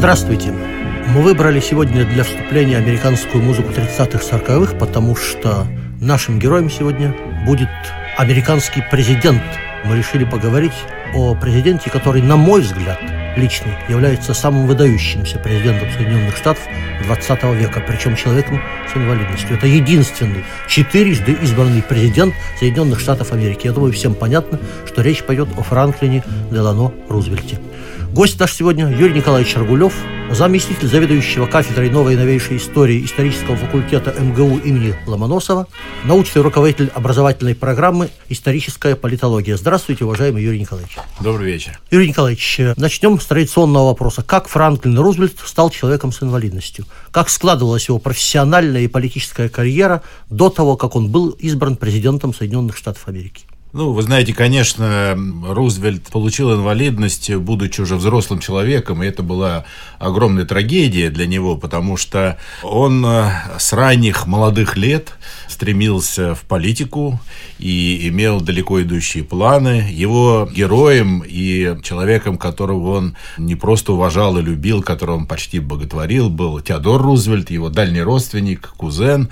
Здравствуйте. 0.00 0.50
Мы 0.50 1.20
выбрали 1.20 1.60
сегодня 1.60 2.06
для 2.06 2.24
вступления 2.24 2.78
американскую 2.78 3.44
музыку 3.44 3.68
30-х, 3.68 4.34
40-х, 4.34 4.76
потому 4.76 5.14
что 5.14 5.66
нашим 6.00 6.38
героем 6.38 6.70
сегодня 6.70 7.14
будет 7.44 7.68
американский 8.16 8.82
президент. 8.90 9.42
Мы 9.84 9.98
решили 9.98 10.24
поговорить 10.24 10.72
о 11.14 11.34
президенте, 11.34 11.90
который, 11.90 12.22
на 12.22 12.36
мой 12.36 12.62
взгляд, 12.62 12.98
личный, 13.36 13.72
является 13.90 14.32
самым 14.32 14.66
выдающимся 14.66 15.38
президентом 15.38 15.90
Соединенных 15.90 16.34
Штатов 16.34 16.64
20 17.04 17.44
века, 17.60 17.84
причем 17.86 18.16
человеком 18.16 18.58
с 18.90 18.96
инвалидностью. 18.96 19.54
Это 19.54 19.66
единственный 19.66 20.46
четырежды 20.66 21.32
избранный 21.42 21.82
президент 21.82 22.32
Соединенных 22.58 23.00
Штатов 23.00 23.32
Америки. 23.32 23.66
Я 23.66 23.74
думаю, 23.74 23.92
всем 23.92 24.14
понятно, 24.14 24.58
что 24.86 25.02
речь 25.02 25.22
пойдет 25.22 25.48
о 25.58 25.62
Франклине 25.62 26.24
Делано 26.50 26.90
Рузвельте. 27.10 27.58
Гость 28.12 28.40
наш 28.40 28.54
сегодня 28.54 28.88
Юрий 28.90 29.14
Николаевич 29.14 29.56
Аргулев, 29.56 29.94
заместитель 30.32 30.88
заведующего 30.88 31.46
кафедрой 31.46 31.90
новой 31.90 32.14
и 32.14 32.16
новейшей 32.16 32.56
истории 32.56 33.04
исторического 33.04 33.54
факультета 33.54 34.12
МГУ 34.20 34.58
имени 34.58 34.96
Ломоносова, 35.06 35.68
научный 36.04 36.42
руководитель 36.42 36.90
образовательной 36.92 37.54
программы 37.54 38.10
«Историческая 38.28 38.96
политология». 38.96 39.56
Здравствуйте, 39.56 40.04
уважаемый 40.04 40.42
Юрий 40.42 40.58
Николаевич. 40.58 40.96
Добрый 41.20 41.52
вечер. 41.52 41.78
Юрий 41.92 42.08
Николаевич, 42.08 42.60
начнем 42.76 43.20
с 43.20 43.26
традиционного 43.26 43.86
вопроса. 43.86 44.24
Как 44.24 44.48
Франклин 44.48 44.98
Рузвельт 44.98 45.38
стал 45.44 45.70
человеком 45.70 46.10
с 46.10 46.20
инвалидностью? 46.20 46.86
Как 47.12 47.30
складывалась 47.30 47.88
его 47.88 48.00
профессиональная 48.00 48.82
и 48.82 48.88
политическая 48.88 49.48
карьера 49.48 50.02
до 50.28 50.50
того, 50.50 50.76
как 50.76 50.96
он 50.96 51.10
был 51.10 51.30
избран 51.30 51.76
президентом 51.76 52.34
Соединенных 52.34 52.76
Штатов 52.76 53.06
Америки? 53.06 53.44
Ну, 53.72 53.92
вы 53.92 54.02
знаете, 54.02 54.34
конечно, 54.34 55.16
Рузвельт 55.46 56.02
получил 56.08 56.52
инвалидность, 56.52 57.32
будучи 57.36 57.80
уже 57.80 57.94
взрослым 57.94 58.40
человеком, 58.40 59.00
и 59.00 59.06
это 59.06 59.22
была 59.22 59.64
огромная 60.00 60.44
трагедия 60.44 61.08
для 61.08 61.26
него, 61.28 61.56
потому 61.56 61.96
что 61.96 62.36
он 62.64 63.06
э, 63.06 63.30
с 63.60 63.72
ранних 63.72 64.26
молодых 64.26 64.76
лет 64.76 65.12
стремился 65.46 66.34
в 66.34 66.40
политику 66.40 67.20
и 67.60 68.08
имел 68.08 68.40
далеко 68.40 68.82
идущие 68.82 69.22
планы. 69.22 69.86
Его 69.92 70.48
героем 70.52 71.22
и 71.24 71.76
человеком, 71.84 72.38
которого 72.38 72.96
он 72.96 73.16
не 73.38 73.54
просто 73.54 73.92
уважал 73.92 74.36
и 74.38 74.42
любил, 74.42 74.82
которого 74.82 75.18
он 75.18 75.26
почти 75.26 75.60
боготворил, 75.60 76.28
был 76.28 76.58
Теодор 76.60 77.00
Рузвельт, 77.00 77.50
его 77.50 77.68
дальний 77.68 78.02
родственник, 78.02 78.72
кузен. 78.76 79.28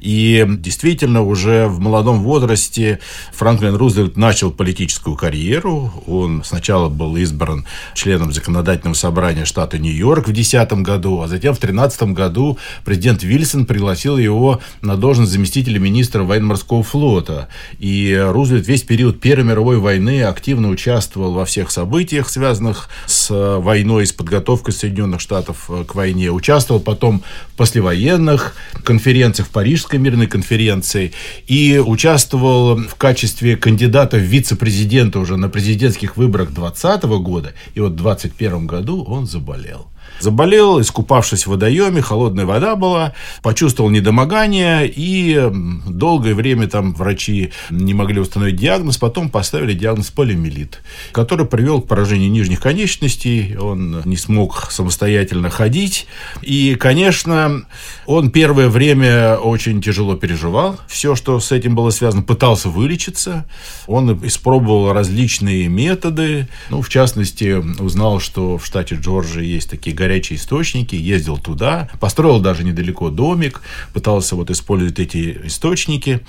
И 0.00 0.46
действительно, 0.48 1.22
уже 1.22 1.66
в 1.66 1.78
молодом 1.78 2.22
возрасте 2.22 3.00
Франклин 3.34 3.81
Рузвельт 3.82 4.16
начал 4.16 4.52
политическую 4.52 5.16
карьеру. 5.16 5.92
Он 6.06 6.44
сначала 6.44 6.88
был 6.88 7.16
избран 7.16 7.66
членом 7.94 8.32
законодательного 8.32 8.94
собрания 8.94 9.44
штата 9.44 9.76
Нью-Йорк 9.76 10.28
в 10.28 10.32
2010 10.32 10.72
году, 10.84 11.20
а 11.20 11.26
затем 11.26 11.52
в 11.52 11.58
2013 11.58 12.02
году 12.14 12.58
президент 12.84 13.24
Вильсон 13.24 13.66
пригласил 13.66 14.18
его 14.18 14.60
на 14.82 14.96
должность 14.96 15.32
заместителя 15.32 15.80
министра 15.80 16.22
военно-морского 16.22 16.84
флота. 16.84 17.48
И 17.80 18.16
Рузвельт 18.24 18.68
весь 18.68 18.82
период 18.82 19.20
Первой 19.20 19.46
мировой 19.46 19.78
войны 19.78 20.22
активно 20.22 20.68
участвовал 20.68 21.32
во 21.32 21.44
всех 21.44 21.72
событиях, 21.72 22.28
связанных 22.28 22.88
с 23.06 23.34
войной, 23.58 24.06
с 24.06 24.12
подготовкой 24.12 24.74
Соединенных 24.74 25.20
Штатов 25.20 25.68
э, 25.68 25.82
к 25.82 25.96
войне. 25.96 26.30
Участвовал 26.30 26.80
потом 26.80 27.24
в 27.52 27.56
послевоенных 27.56 28.54
конференциях, 28.84 29.48
в 29.48 29.50
Парижской 29.50 29.98
мирной 29.98 30.28
конференции. 30.28 31.10
И 31.48 31.82
участвовал 31.84 32.76
в 32.76 32.94
качестве 32.94 33.56
кандидата 33.56 33.71
в 34.16 34.20
вице-президента 34.20 35.18
уже 35.18 35.36
на 35.36 35.48
президентских 35.48 36.16
выборах 36.16 36.52
2020 36.52 37.04
года. 37.04 37.54
И 37.74 37.80
вот 37.80 37.92
в 37.92 37.96
2021 37.96 38.66
году 38.66 39.04
он 39.04 39.26
заболел. 39.26 39.91
Заболел, 40.20 40.80
искупавшись 40.80 41.46
в 41.46 41.50
водоеме, 41.50 42.00
холодная 42.00 42.46
вода 42.46 42.76
была, 42.76 43.12
почувствовал 43.42 43.90
недомогание, 43.90 44.88
и 44.88 45.50
долгое 45.86 46.34
время 46.34 46.68
там 46.68 46.94
врачи 46.94 47.52
не 47.70 47.94
могли 47.94 48.20
установить 48.20 48.56
диагноз, 48.56 48.98
потом 48.98 49.30
поставили 49.30 49.74
диагноз 49.74 50.10
полиомиелит, 50.10 50.80
который 51.12 51.46
привел 51.46 51.80
к 51.80 51.88
поражению 51.88 52.30
нижних 52.30 52.60
конечностей, 52.60 53.56
он 53.56 54.02
не 54.04 54.16
смог 54.16 54.70
самостоятельно 54.70 55.50
ходить, 55.50 56.06
и, 56.40 56.76
конечно, 56.76 57.64
он 58.06 58.30
первое 58.30 58.68
время 58.68 59.36
очень 59.36 59.82
тяжело 59.82 60.14
переживал. 60.16 60.78
Все, 60.86 61.16
что 61.16 61.40
с 61.40 61.52
этим 61.52 61.74
было 61.74 61.90
связано, 61.90 62.22
пытался 62.22 62.68
вылечиться, 62.68 63.46
он 63.86 64.24
испробовал 64.26 64.92
различные 64.92 65.68
методы, 65.68 66.48
ну, 66.70 66.82
в 66.82 66.88
частности, 66.88 67.54
узнал, 67.80 68.20
что 68.20 68.58
в 68.58 68.66
штате 68.66 68.96
Джорджия 68.96 69.42
есть 69.44 69.70
такие 69.70 69.94
горячие 70.02 70.36
источники, 70.36 70.96
ездил 70.96 71.38
туда, 71.38 71.88
построил 72.00 72.40
даже 72.40 72.64
недалеко 72.64 73.10
домик, 73.10 73.62
пытался 73.92 74.34
вот 74.34 74.50
использовать 74.50 74.98
эти 74.98 75.38
источники. 75.44 76.20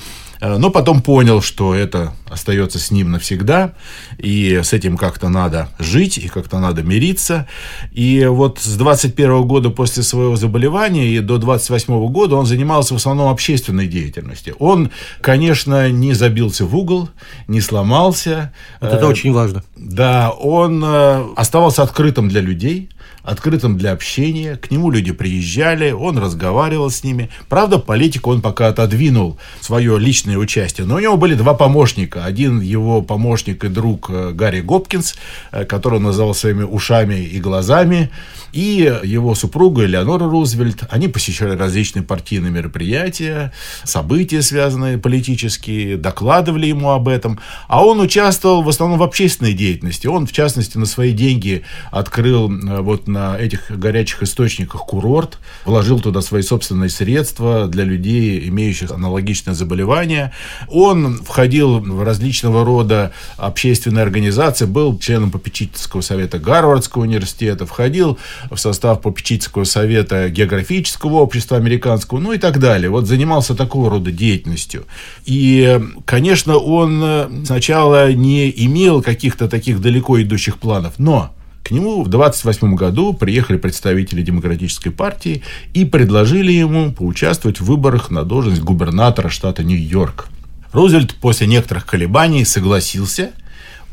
Э, 0.43 0.57
но 0.57 0.69
потом 0.69 1.01
понял, 1.01 1.41
что 1.41 1.73
это 1.73 2.13
остается 2.29 2.77
с 2.77 2.91
ним 2.91 3.11
навсегда, 3.11 3.73
и 4.17 4.59
с 4.61 4.73
этим 4.73 4.97
как-то 4.97 5.29
надо 5.29 5.69
жить, 5.79 6.17
и 6.17 6.27
как-то 6.27 6.59
надо 6.59 6.83
мириться. 6.83 7.47
И 7.91 8.25
вот 8.25 8.59
с 8.59 8.75
21 8.75 9.43
года 9.43 9.69
после 9.69 10.03
своего 10.03 10.35
заболевания 10.35 11.07
и 11.07 11.19
до 11.19 11.37
28 11.37 12.07
года 12.09 12.35
он 12.35 12.45
занимался 12.45 12.93
в 12.93 12.97
основном 12.97 13.29
общественной 13.29 13.87
деятельностью. 13.87 14.55
Он, 14.59 14.91
конечно, 15.21 15.89
не 15.89 16.13
забился 16.13 16.65
в 16.65 16.75
угол, 16.75 17.09
не 17.47 17.61
сломался. 17.61 18.53
Вот 18.81 18.91
это 18.91 19.05
э, 19.05 19.07
очень 19.07 19.31
важно. 19.31 19.63
Да, 19.77 20.29
он 20.29 20.83
э, 20.83 21.25
оставался 21.37 21.83
открытым 21.83 22.27
для 22.27 22.41
людей, 22.41 22.89
открытым 23.23 23.77
для 23.77 23.93
общения. 23.93 24.57
К 24.57 24.69
нему 24.69 24.91
люди 24.91 25.11
приезжали, 25.11 25.91
он 25.91 26.17
разговаривал 26.17 26.89
с 26.89 27.03
ними. 27.03 27.29
Правда, 27.49 27.79
политику 27.79 28.31
он 28.31 28.41
пока 28.41 28.67
отодвинул 28.67 29.37
свое 29.61 29.97
личное 29.97 30.37
участие. 30.37 30.85
Но 30.85 30.95
у 30.95 30.99
него 30.99 31.17
были 31.17 31.35
два 31.35 31.53
помощника. 31.53 32.25
Один 32.25 32.59
его 32.59 33.01
помощник 33.01 33.63
и 33.63 33.69
друг 33.69 34.09
э, 34.09 34.31
Гарри 34.33 34.61
Гопкинс, 34.61 35.15
э, 35.51 35.65
который 35.65 35.95
он 35.95 36.03
называл 36.03 36.35
своими 36.35 36.63
ушами 36.63 37.15
и 37.15 37.39
глазами. 37.39 38.11
И 38.51 38.93
его 39.03 39.33
супруга 39.33 39.85
Элеонора 39.85 40.29
Рузвельт. 40.29 40.83
Они 40.89 41.07
посещали 41.07 41.55
различные 41.55 42.03
партийные 42.03 42.51
мероприятия, 42.51 43.51
события, 43.83 44.41
связанные 44.41 44.99
политические, 44.99 45.97
докладывали 45.97 46.67
ему 46.67 46.91
об 46.91 47.07
этом. 47.07 47.39
А 47.67 47.83
он 47.83 47.99
участвовал 47.99 48.61
в 48.61 48.69
основном 48.69 48.99
в 48.99 49.03
общественной 49.03 49.53
деятельности. 49.53 50.05
Он, 50.07 50.27
в 50.27 50.31
частности, 50.33 50.77
на 50.77 50.85
свои 50.85 51.13
деньги 51.13 51.63
открыл 51.89 52.51
э, 52.51 52.81
вот 52.81 53.07
на 53.13 53.37
этих 53.37 53.71
горячих 53.71 54.23
источниках 54.23 54.81
курорт, 54.81 55.37
вложил 55.65 55.99
туда 55.99 56.21
свои 56.21 56.41
собственные 56.41 56.89
средства 56.89 57.67
для 57.67 57.83
людей, 57.83 58.49
имеющих 58.49 58.91
аналогичное 58.91 59.53
заболевание. 59.53 60.33
Он 60.67 61.23
входил 61.23 61.79
в 61.79 62.03
различного 62.03 62.65
рода 62.65 63.13
общественные 63.37 64.03
организации, 64.03 64.65
был 64.65 64.97
членом 64.99 65.31
попечительского 65.31 66.01
совета 66.01 66.39
Гарвардского 66.39 67.03
университета, 67.03 67.65
входил 67.65 68.17
в 68.51 68.57
состав 68.57 69.01
попечительского 69.01 69.63
совета 69.63 70.29
географического 70.29 71.15
общества 71.15 71.57
американского, 71.57 72.19
ну 72.19 72.33
и 72.33 72.37
так 72.37 72.59
далее. 72.59 72.89
Вот 72.89 73.07
занимался 73.07 73.55
такого 73.55 73.89
рода 73.89 74.11
деятельностью. 74.11 74.85
И, 75.25 75.79
конечно, 76.05 76.57
он 76.57 77.45
сначала 77.45 78.11
не 78.11 78.49
имел 78.65 79.01
каких-то 79.01 79.47
таких 79.47 79.79
далеко 79.79 80.21
идущих 80.21 80.57
планов, 80.57 80.93
но 80.97 81.33
к 81.63 81.71
нему 81.71 82.03
в 82.03 82.09
28 82.09 82.75
году 82.75 83.13
приехали 83.13 83.57
представители 83.57 84.21
Демократической 84.21 84.89
партии 84.89 85.43
и 85.73 85.85
предложили 85.85 86.51
ему 86.51 86.91
поучаствовать 86.91 87.61
в 87.61 87.65
выборах 87.65 88.11
на 88.11 88.23
должность 88.23 88.61
губернатора 88.61 89.29
штата 89.29 89.63
Нью-Йорк. 89.63 90.27
Рузвельт 90.73 91.15
после 91.15 91.47
некоторых 91.47 91.85
колебаний 91.85 92.43
согласился, 92.43 93.31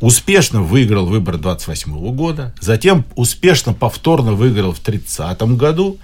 успешно 0.01 0.63
выиграл 0.63 1.07
выбор 1.07 1.39
28 1.39 2.15
года, 2.15 2.55
затем 2.61 3.05
успешно 3.17 3.73
повторно 3.73 4.33
выиграл 4.33 4.73
в 4.73 4.81
30 4.81 5.41
году 5.57 5.99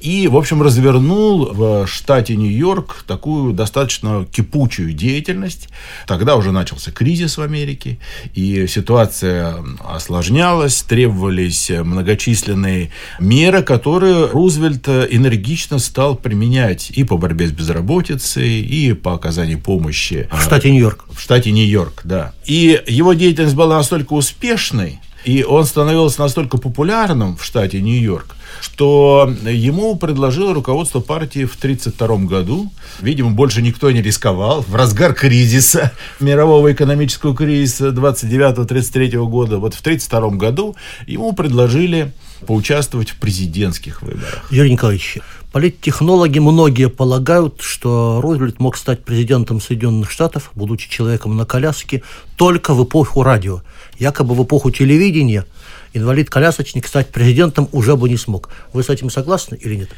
и, 0.00 0.28
в 0.28 0.36
общем, 0.36 0.62
развернул 0.62 1.50
в 1.52 1.86
штате 1.86 2.34
Нью-Йорк 2.36 3.04
такую 3.06 3.52
достаточно 3.52 4.24
кипучую 4.24 4.94
деятельность. 4.94 5.68
Тогда 6.06 6.36
уже 6.36 6.52
начался 6.52 6.90
кризис 6.90 7.36
в 7.36 7.42
Америке, 7.42 7.98
и 8.34 8.66
ситуация 8.66 9.56
осложнялась, 9.80 10.82
требовались 10.82 11.70
многочисленные 11.70 12.90
меры, 13.18 13.62
которые 13.62 14.26
Рузвельт 14.26 14.88
энергично 14.88 15.78
стал 15.78 16.16
применять 16.16 16.90
и 16.90 17.04
по 17.04 17.18
борьбе 17.18 17.48
с 17.48 17.52
безработицей, 17.52 18.60
и 18.60 18.94
по 18.94 19.14
оказанию 19.14 19.60
помощи. 19.60 20.28
В 20.32 20.42
штате 20.42 20.70
Нью-Йорк. 20.70 21.04
В 21.10 21.20
штате 21.20 21.50
Нью-Йорк, 21.50 22.00
да. 22.04 22.32
И 22.46 22.82
его 22.86 23.12
деятельность 23.12 23.39
была 23.48 23.76
настолько 23.76 24.12
успешной, 24.14 25.00
и 25.24 25.42
он 25.44 25.66
становился 25.66 26.20
настолько 26.20 26.58
популярным 26.58 27.36
в 27.36 27.44
штате 27.44 27.80
Нью-Йорк, 27.80 28.36
что 28.60 29.32
ему 29.44 29.96
предложило 29.96 30.54
руководство 30.54 31.00
партии 31.00 31.44
в 31.44 31.56
1932 31.56 32.28
году. 32.28 32.72
Видимо, 33.00 33.30
больше 33.30 33.60
никто 33.60 33.90
не 33.90 34.00
рисковал. 34.00 34.62
В 34.62 34.74
разгар 34.74 35.12
кризиса, 35.14 35.92
мирового 36.20 36.72
экономического 36.72 37.36
кризиса 37.36 37.88
29-33 37.88 39.26
года, 39.26 39.58
вот 39.58 39.74
в 39.74 39.80
1932 39.80 40.30
году 40.38 40.76
ему 41.06 41.32
предложили 41.32 42.12
поучаствовать 42.46 43.10
в 43.10 43.16
президентских 43.16 44.00
выборах. 44.00 44.46
Юрий 44.50 44.72
Николаевич, 44.72 45.18
Политтехнологи 45.52 46.38
многие 46.38 46.88
полагают, 46.88 47.60
что 47.60 48.20
Рузвельт 48.22 48.60
мог 48.60 48.76
стать 48.76 49.02
президентом 49.02 49.60
Соединенных 49.60 50.10
Штатов, 50.10 50.52
будучи 50.54 50.88
человеком 50.88 51.36
на 51.36 51.44
коляске, 51.44 52.04
только 52.36 52.72
в 52.72 52.84
эпоху 52.84 53.24
радио. 53.24 53.62
Якобы 53.98 54.34
в 54.34 54.44
эпоху 54.44 54.70
телевидения 54.70 55.44
инвалид-колясочник 55.92 56.86
стать 56.86 57.08
президентом 57.08 57.68
уже 57.72 57.96
бы 57.96 58.08
не 58.08 58.16
смог. 58.16 58.50
Вы 58.72 58.84
с 58.84 58.90
этим 58.90 59.10
согласны 59.10 59.56
или 59.56 59.74
нет? 59.74 59.90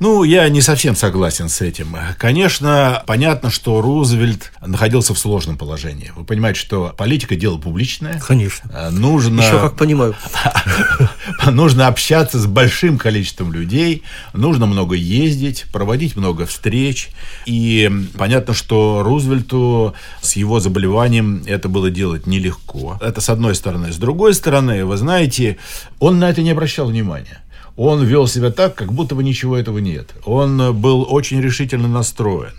Ну, 0.00 0.22
я 0.22 0.48
не 0.48 0.60
совсем 0.60 0.94
согласен 0.94 1.48
с 1.48 1.60
этим. 1.60 1.96
Конечно, 2.18 3.02
понятно, 3.06 3.50
что 3.50 3.80
Рузвельт 3.80 4.52
находился 4.64 5.14
в 5.14 5.18
сложном 5.18 5.58
положении. 5.58 6.12
Вы 6.16 6.24
понимаете, 6.24 6.60
что 6.60 6.94
политика– 6.96 7.36
дело 7.36 7.58
публичное. 7.58 8.20
Конечно. 8.20 8.70
Э, 8.72 8.90
нужно... 8.90 9.40
Еще 9.40 9.60
как 9.60 9.76
понимаю. 9.76 10.14
Нужно 11.50 11.86
общаться 11.88 12.38
с 12.38 12.46
большим 12.46 12.98
количеством 12.98 13.52
людей, 13.52 14.02
нужно 14.32 14.66
много 14.66 14.94
ездить, 14.94 15.66
проводить 15.72 16.16
много 16.16 16.46
встреч. 16.46 17.08
И 17.46 17.90
понятно, 18.16 18.54
что 18.54 19.02
Рузвельту 19.02 19.94
с 20.20 20.36
его 20.36 20.60
заболеванием 20.60 21.42
это 21.46 21.68
было 21.68 21.90
делать 21.90 22.26
нелегко. 22.26 22.98
Это 23.00 23.20
с 23.20 23.28
одной 23.28 23.54
стороны. 23.54 23.92
С 23.92 23.96
другой 23.96 24.34
стороны, 24.34 24.84
вы 24.84 24.96
знаете, 24.96 25.58
он 25.98 26.18
на 26.18 26.30
это 26.30 26.42
не 26.42 26.50
обращал 26.50 26.88
внимания 26.88 27.40
он 27.78 28.04
вел 28.04 28.26
себя 28.26 28.50
так, 28.50 28.74
как 28.74 28.92
будто 28.92 29.14
бы 29.14 29.22
ничего 29.22 29.56
этого 29.56 29.78
нет. 29.78 30.10
Он 30.24 30.76
был 30.76 31.06
очень 31.08 31.40
решительно 31.40 31.86
настроен. 31.86 32.54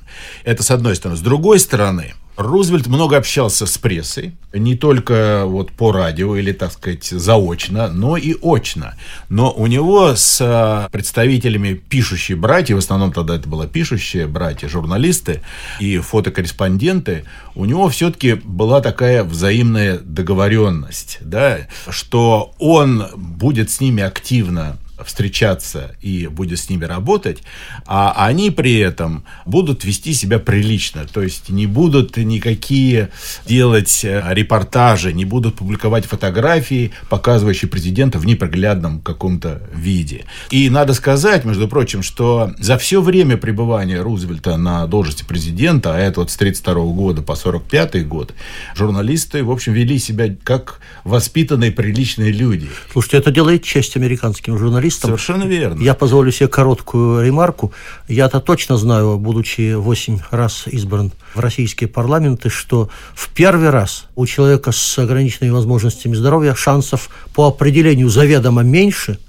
Это 0.45 0.63
с 0.63 0.71
одной 0.71 0.95
стороны. 0.95 1.17
С 1.17 1.21
другой 1.21 1.59
стороны, 1.59 2.13
Рузвельт 2.37 2.87
много 2.87 3.17
общался 3.17 3.65
с 3.65 3.77
прессой, 3.77 4.37
не 4.53 4.77
только 4.77 5.43
вот 5.45 5.73
по 5.73 5.91
радио 5.91 6.37
или, 6.37 6.53
так 6.53 6.71
сказать, 6.71 7.03
заочно, 7.03 7.89
но 7.89 8.15
и 8.15 8.33
очно. 8.41 8.95
Но 9.27 9.51
у 9.51 9.67
него 9.67 10.15
с 10.15 10.87
представителями 10.89 11.73
пишущей 11.73 12.35
братья, 12.35 12.75
в 12.75 12.77
основном 12.77 13.11
тогда 13.11 13.35
это 13.35 13.49
было 13.49 13.67
пишущие 13.67 14.25
братья, 14.25 14.69
журналисты 14.69 15.41
и 15.81 15.97
фотокорреспонденты, 15.97 17.25
у 17.55 17.65
него 17.65 17.89
все-таки 17.89 18.35
была 18.35 18.79
такая 18.79 19.25
взаимная 19.25 19.99
договоренность, 19.99 21.17
да, 21.19 21.67
что 21.89 22.53
он 22.57 23.05
будет 23.17 23.69
с 23.69 23.81
ними 23.81 24.01
активно 24.01 24.77
встречаться 25.05 25.95
и 26.01 26.27
будет 26.27 26.59
с 26.59 26.69
ними 26.69 26.85
работать, 26.85 27.39
а 27.85 28.13
они 28.17 28.51
при 28.51 28.77
этом 28.77 29.23
будут 29.45 29.83
вести 29.83 30.13
себя 30.13 30.39
прилично, 30.39 31.05
то 31.11 31.21
есть 31.21 31.49
не 31.49 31.65
будут 31.65 32.17
никакие 32.17 33.09
делать 33.45 34.03
э, 34.03 34.23
репортажи, 34.31 35.13
не 35.13 35.25
будут 35.25 35.55
публиковать 35.55 36.05
фотографии, 36.05 36.91
показывающие 37.09 37.69
президента 37.69 38.19
в 38.19 38.25
неприглядном 38.25 39.01
каком-то 39.01 39.61
виде. 39.73 40.25
И 40.51 40.69
надо 40.69 40.93
сказать, 40.93 41.45
между 41.45 41.67
прочим, 41.67 42.03
что 42.03 42.53
за 42.59 42.77
все 42.77 43.01
время 43.01 43.37
пребывания 43.37 44.01
Рузвельта 44.01 44.57
на 44.57 44.85
должности 44.87 45.23
президента, 45.23 45.95
а 45.95 45.99
это 45.99 46.21
вот 46.21 46.31
с 46.31 46.35
1932 46.35 46.93
года 46.93 47.21
по 47.21 47.33
1945 47.33 48.07
год, 48.07 48.33
журналисты, 48.75 49.43
в 49.43 49.51
общем, 49.51 49.73
вели 49.73 49.99
себя 49.99 50.35
как 50.43 50.79
воспитанные 51.03 51.71
приличные 51.71 52.31
люди. 52.31 52.67
Слушайте, 52.91 53.17
это 53.17 53.31
делает 53.31 53.63
честь 53.63 53.95
американским 53.95 54.57
журналистам, 54.57 54.88
журналистом. 54.89 55.09
Совершенно 55.09 55.43
верно. 55.43 55.81
Я 55.81 55.93
позволю 55.93 56.31
себе 56.31 56.47
короткую 56.47 57.25
ремарку. 57.25 57.71
Я-то 58.07 58.39
точно 58.39 58.77
знаю, 58.77 59.17
будучи 59.17 59.73
восемь 59.73 60.19
раз 60.31 60.65
избран 60.67 61.11
в 61.35 61.39
российские 61.39 61.87
парламенты, 61.87 62.49
что 62.49 62.89
в 63.13 63.29
первый 63.29 63.69
раз 63.69 64.05
у 64.15 64.25
человека 64.25 64.71
с 64.71 64.99
ограниченными 64.99 65.51
возможностями 65.51 66.15
здоровья 66.15 66.55
шансов 66.55 67.09
по 67.33 67.47
определению 67.47 68.09
заведомо 68.09 68.63
меньше, 68.63 69.19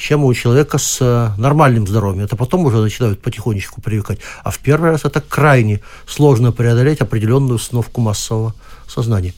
чем 0.00 0.24
у 0.24 0.32
человека 0.32 0.78
с 0.78 0.98
э, 1.02 1.30
нормальным 1.38 1.86
здоровьем. 1.86 2.24
Это 2.24 2.34
потом 2.34 2.64
уже 2.64 2.78
начинают 2.78 3.20
потихонечку 3.20 3.82
привыкать. 3.82 4.18
А 4.42 4.50
в 4.50 4.58
первый 4.58 4.90
раз 4.90 5.04
это 5.04 5.20
крайне 5.20 5.80
сложно 6.06 6.52
преодолеть 6.52 7.02
определенную 7.02 7.56
установку 7.56 8.00
массового 8.00 8.54
сознания. 8.88 9.34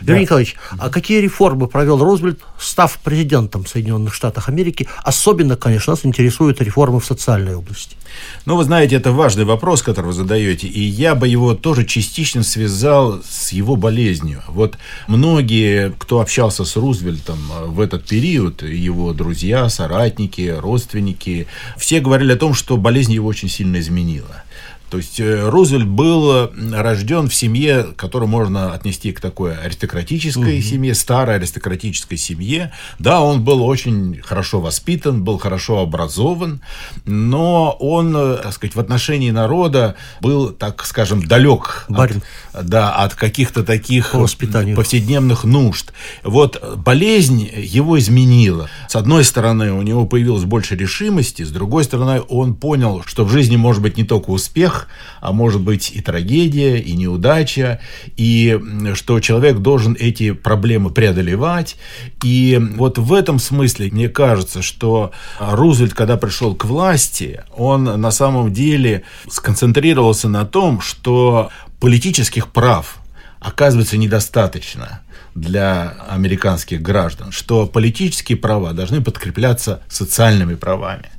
Да. 0.00 0.12
Юрий 0.12 0.22
Николаевич, 0.22 0.56
а 0.78 0.90
какие 0.90 1.20
реформы 1.20 1.68
провел 1.68 1.98
Рузвельт, 2.02 2.40
став 2.58 2.98
президентом 2.98 3.66
Соединенных 3.66 4.14
Штатов 4.14 4.48
Америки? 4.48 4.88
Особенно, 5.02 5.56
конечно, 5.56 5.92
нас 5.92 6.04
интересуют 6.04 6.60
реформы 6.60 7.00
в 7.00 7.04
социальной 7.04 7.54
области. 7.54 7.96
Ну, 8.44 8.56
вы 8.56 8.64
знаете, 8.64 8.96
это 8.96 9.12
важный 9.12 9.44
вопрос, 9.44 9.82
который 9.82 10.06
вы 10.06 10.12
задаете, 10.12 10.66
и 10.66 10.80
я 10.80 11.14
бы 11.14 11.28
его 11.28 11.54
тоже 11.54 11.84
частично 11.84 12.42
связал 12.42 13.20
с 13.28 13.52
его 13.52 13.76
болезнью. 13.76 14.42
Вот 14.48 14.78
многие, 15.06 15.92
кто 15.98 16.20
общался 16.20 16.64
с 16.64 16.76
Рузвельтом 16.76 17.38
в 17.66 17.80
этот 17.80 18.06
период, 18.06 18.62
его 18.62 19.12
друзья, 19.12 19.68
соратники, 20.06 20.54
родственники, 20.56 21.46
все 21.76 22.00
говорили 22.00 22.32
о 22.32 22.36
том, 22.36 22.54
что 22.54 22.76
болезнь 22.76 23.12
его 23.12 23.28
очень 23.28 23.48
сильно 23.48 23.78
изменила. 23.80 24.44
То 24.90 24.98
есть 24.98 25.18
э, 25.18 25.48
Рузвельт 25.48 25.86
был 25.86 26.32
э, 26.32 26.48
рожден 26.80 27.28
в 27.28 27.34
семье, 27.34 27.88
которую 27.96 28.28
можно 28.28 28.72
отнести 28.72 29.12
к 29.12 29.20
такой 29.20 29.56
аристократической 29.56 30.58
угу. 30.58 30.66
семье, 30.66 30.94
старой 30.94 31.36
аристократической 31.36 32.16
семье. 32.16 32.72
Да, 32.98 33.20
он 33.20 33.42
был 33.42 33.64
очень 33.64 34.20
хорошо 34.22 34.60
воспитан, 34.60 35.24
был 35.24 35.38
хорошо 35.38 35.80
образован, 35.80 36.60
но 37.04 37.76
он, 37.80 38.16
э, 38.16 38.36
так 38.42 38.52
сказать, 38.52 38.76
в 38.76 38.80
отношении 38.80 39.30
народа 39.30 39.96
был, 40.20 40.50
так 40.50 40.84
скажем, 40.86 41.26
далек 41.26 41.86
Барин. 41.88 42.22
от, 42.52 42.66
да, 42.66 42.94
от 42.94 43.14
каких-то 43.14 43.64
таких 43.64 44.12
повседневных 44.12 45.44
нужд. 45.44 45.92
Вот 46.22 46.62
болезнь 46.76 47.48
его 47.56 47.98
изменила. 47.98 48.70
С 48.88 48.94
одной 48.94 49.24
стороны, 49.24 49.72
у 49.72 49.82
него 49.82 50.06
появилось 50.06 50.44
больше 50.44 50.76
решимости, 50.76 51.42
с 51.42 51.50
другой 51.50 51.82
стороны, 51.82 52.22
он 52.28 52.54
понял, 52.54 53.02
что 53.04 53.24
в 53.24 53.30
жизни 53.30 53.56
может 53.56 53.82
быть 53.82 53.96
не 53.96 54.04
только 54.04 54.30
успех, 54.30 54.75
успех, 54.76 54.88
а 55.20 55.32
может 55.32 55.60
быть 55.60 55.90
и 55.92 56.00
трагедия, 56.00 56.78
и 56.78 56.92
неудача, 56.92 57.80
и 58.16 58.60
что 58.94 59.20
человек 59.20 59.58
должен 59.58 59.96
эти 59.98 60.32
проблемы 60.32 60.90
преодолевать. 60.90 61.76
И 62.22 62.60
вот 62.76 62.98
в 62.98 63.12
этом 63.12 63.38
смысле 63.38 63.90
мне 63.90 64.08
кажется, 64.08 64.62
что 64.62 65.12
Рузвельт, 65.40 65.94
когда 65.94 66.16
пришел 66.16 66.54
к 66.54 66.64
власти, 66.64 67.40
он 67.56 67.84
на 67.84 68.10
самом 68.10 68.52
деле 68.52 69.02
сконцентрировался 69.28 70.28
на 70.28 70.44
том, 70.44 70.80
что 70.80 71.50
политических 71.80 72.48
прав 72.48 72.98
оказывается 73.40 73.96
недостаточно 73.96 75.00
для 75.34 75.94
американских 76.08 76.80
граждан, 76.80 77.30
что 77.30 77.66
политические 77.66 78.38
права 78.38 78.72
должны 78.72 79.02
подкрепляться 79.02 79.82
социальными 79.88 80.54
правами. 80.54 81.10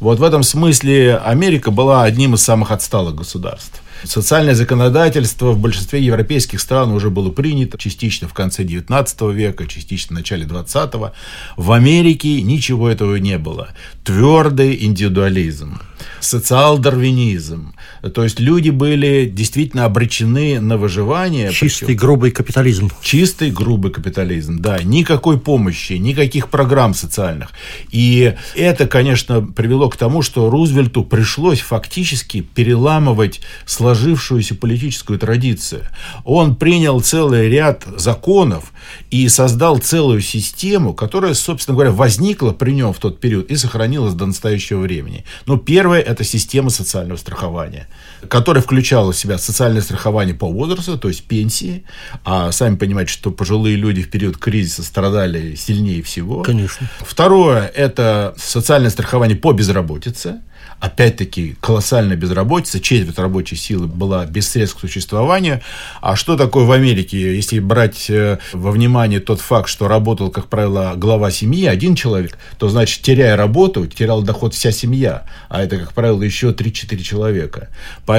Вот 0.00 0.18
в 0.18 0.22
этом 0.22 0.42
смысле 0.42 1.16
Америка 1.16 1.70
была 1.70 2.04
одним 2.04 2.34
из 2.34 2.42
самых 2.42 2.70
отсталых 2.70 3.14
государств. 3.14 3.82
Социальное 4.04 4.54
законодательство 4.54 5.52
в 5.52 5.58
большинстве 5.58 6.02
европейских 6.02 6.60
стран 6.60 6.92
уже 6.92 7.10
было 7.10 7.30
принято, 7.30 7.78
частично 7.78 8.28
в 8.28 8.34
конце 8.34 8.64
19 8.64 9.20
века, 9.32 9.66
частично 9.66 10.16
в 10.16 10.18
начале 10.18 10.44
20-го. 10.44 11.12
В 11.56 11.72
Америке 11.72 12.42
ничего 12.42 12.88
этого 12.88 13.16
не 13.16 13.38
было. 13.38 13.68
Твердый 14.04 14.84
индивидуализм 14.84 15.80
социал-дарвинизм. 16.20 17.74
То 18.14 18.24
есть 18.24 18.40
люди 18.40 18.70
были 18.70 19.26
действительно 19.26 19.84
обречены 19.84 20.60
на 20.60 20.76
выживание. 20.76 21.52
Чистый 21.52 21.86
причем, 21.86 22.00
грубый 22.00 22.30
капитализм. 22.30 22.90
Чистый 23.02 23.50
грубый 23.50 23.92
капитализм, 23.92 24.58
да. 24.60 24.82
Никакой 24.82 25.38
помощи, 25.38 25.94
никаких 25.94 26.48
программ 26.48 26.94
социальных. 26.94 27.50
И 27.90 28.34
это, 28.54 28.86
конечно, 28.86 29.42
привело 29.42 29.88
к 29.88 29.96
тому, 29.96 30.22
что 30.22 30.50
Рузвельту 30.50 31.04
пришлось 31.04 31.60
фактически 31.60 32.40
переламывать 32.40 33.40
сложные 33.64 33.85
сложившуюся 33.86 34.56
политическую 34.56 35.16
традицию. 35.16 35.84
Он 36.24 36.56
принял 36.56 37.00
целый 37.00 37.48
ряд 37.48 37.84
законов 37.96 38.72
и 39.12 39.28
создал 39.28 39.78
целую 39.78 40.22
систему, 40.22 40.92
которая, 40.92 41.34
собственно 41.34 41.76
говоря, 41.76 41.92
возникла 41.92 42.50
при 42.50 42.72
нем 42.72 42.92
в 42.92 42.98
тот 42.98 43.20
период 43.20 43.48
и 43.48 43.56
сохранилась 43.56 44.14
до 44.14 44.26
настоящего 44.26 44.80
времени. 44.80 45.24
Ну, 45.46 45.56
первое– 45.56 46.00
это 46.12 46.24
система 46.24 46.70
социального 46.70 47.16
страхования, 47.16 47.86
которая 48.28 48.62
включала 48.62 49.12
в 49.12 49.16
себя 49.16 49.38
социальное 49.38 49.82
страхование 49.82 50.34
по 50.34 50.48
возрасту, 50.48 50.98
то 50.98 51.08
есть 51.08 51.24
пенсии. 51.24 51.84
А 52.24 52.52
сами 52.52 52.76
понимаете, 52.76 53.12
что 53.12 53.30
пожилые 53.30 53.76
люди 53.76 54.02
в 54.02 54.10
период 54.10 54.36
кризиса 54.38 54.82
страдали 54.82 55.54
сильнее 55.54 56.02
всего. 56.02 56.42
Конечно. 56.42 56.88
Второе– 57.00 57.66
это 57.74 58.34
социальное 58.36 58.90
страхование 58.90 59.36
по 59.36 59.52
безработице 59.52 60.40
опять-таки, 60.80 61.56
колоссальная 61.60 62.16
безработица, 62.16 62.80
четверть 62.80 63.18
рабочей 63.18 63.56
силы 63.56 63.86
была 63.86 64.26
без 64.26 64.48
средств 64.48 64.76
к 64.76 64.80
существованию. 64.80 65.62
А 66.00 66.16
что 66.16 66.36
такое 66.36 66.64
в 66.64 66.72
Америке, 66.72 67.34
если 67.34 67.58
брать 67.60 68.10
э, 68.10 68.38
во 68.52 68.70
внимание 68.70 69.20
тот 69.20 69.40
факт, 69.40 69.68
что 69.68 69.88
работал, 69.88 70.30
как 70.30 70.46
правило, 70.46 70.94
глава 70.96 71.30
семьи, 71.30 71.66
один 71.66 71.94
человек, 71.94 72.38
то, 72.58 72.68
значит, 72.68 73.02
теряя 73.02 73.36
работу, 73.36 73.86
терял 73.86 74.22
доход 74.22 74.54
вся 74.54 74.70
семья, 74.70 75.24
а 75.48 75.62
это, 75.62 75.78
как 75.78 75.92
правило, 75.92 76.22
еще 76.22 76.50
3-4 76.50 76.98
человека. 76.98 77.68
Поэтому 78.04 78.15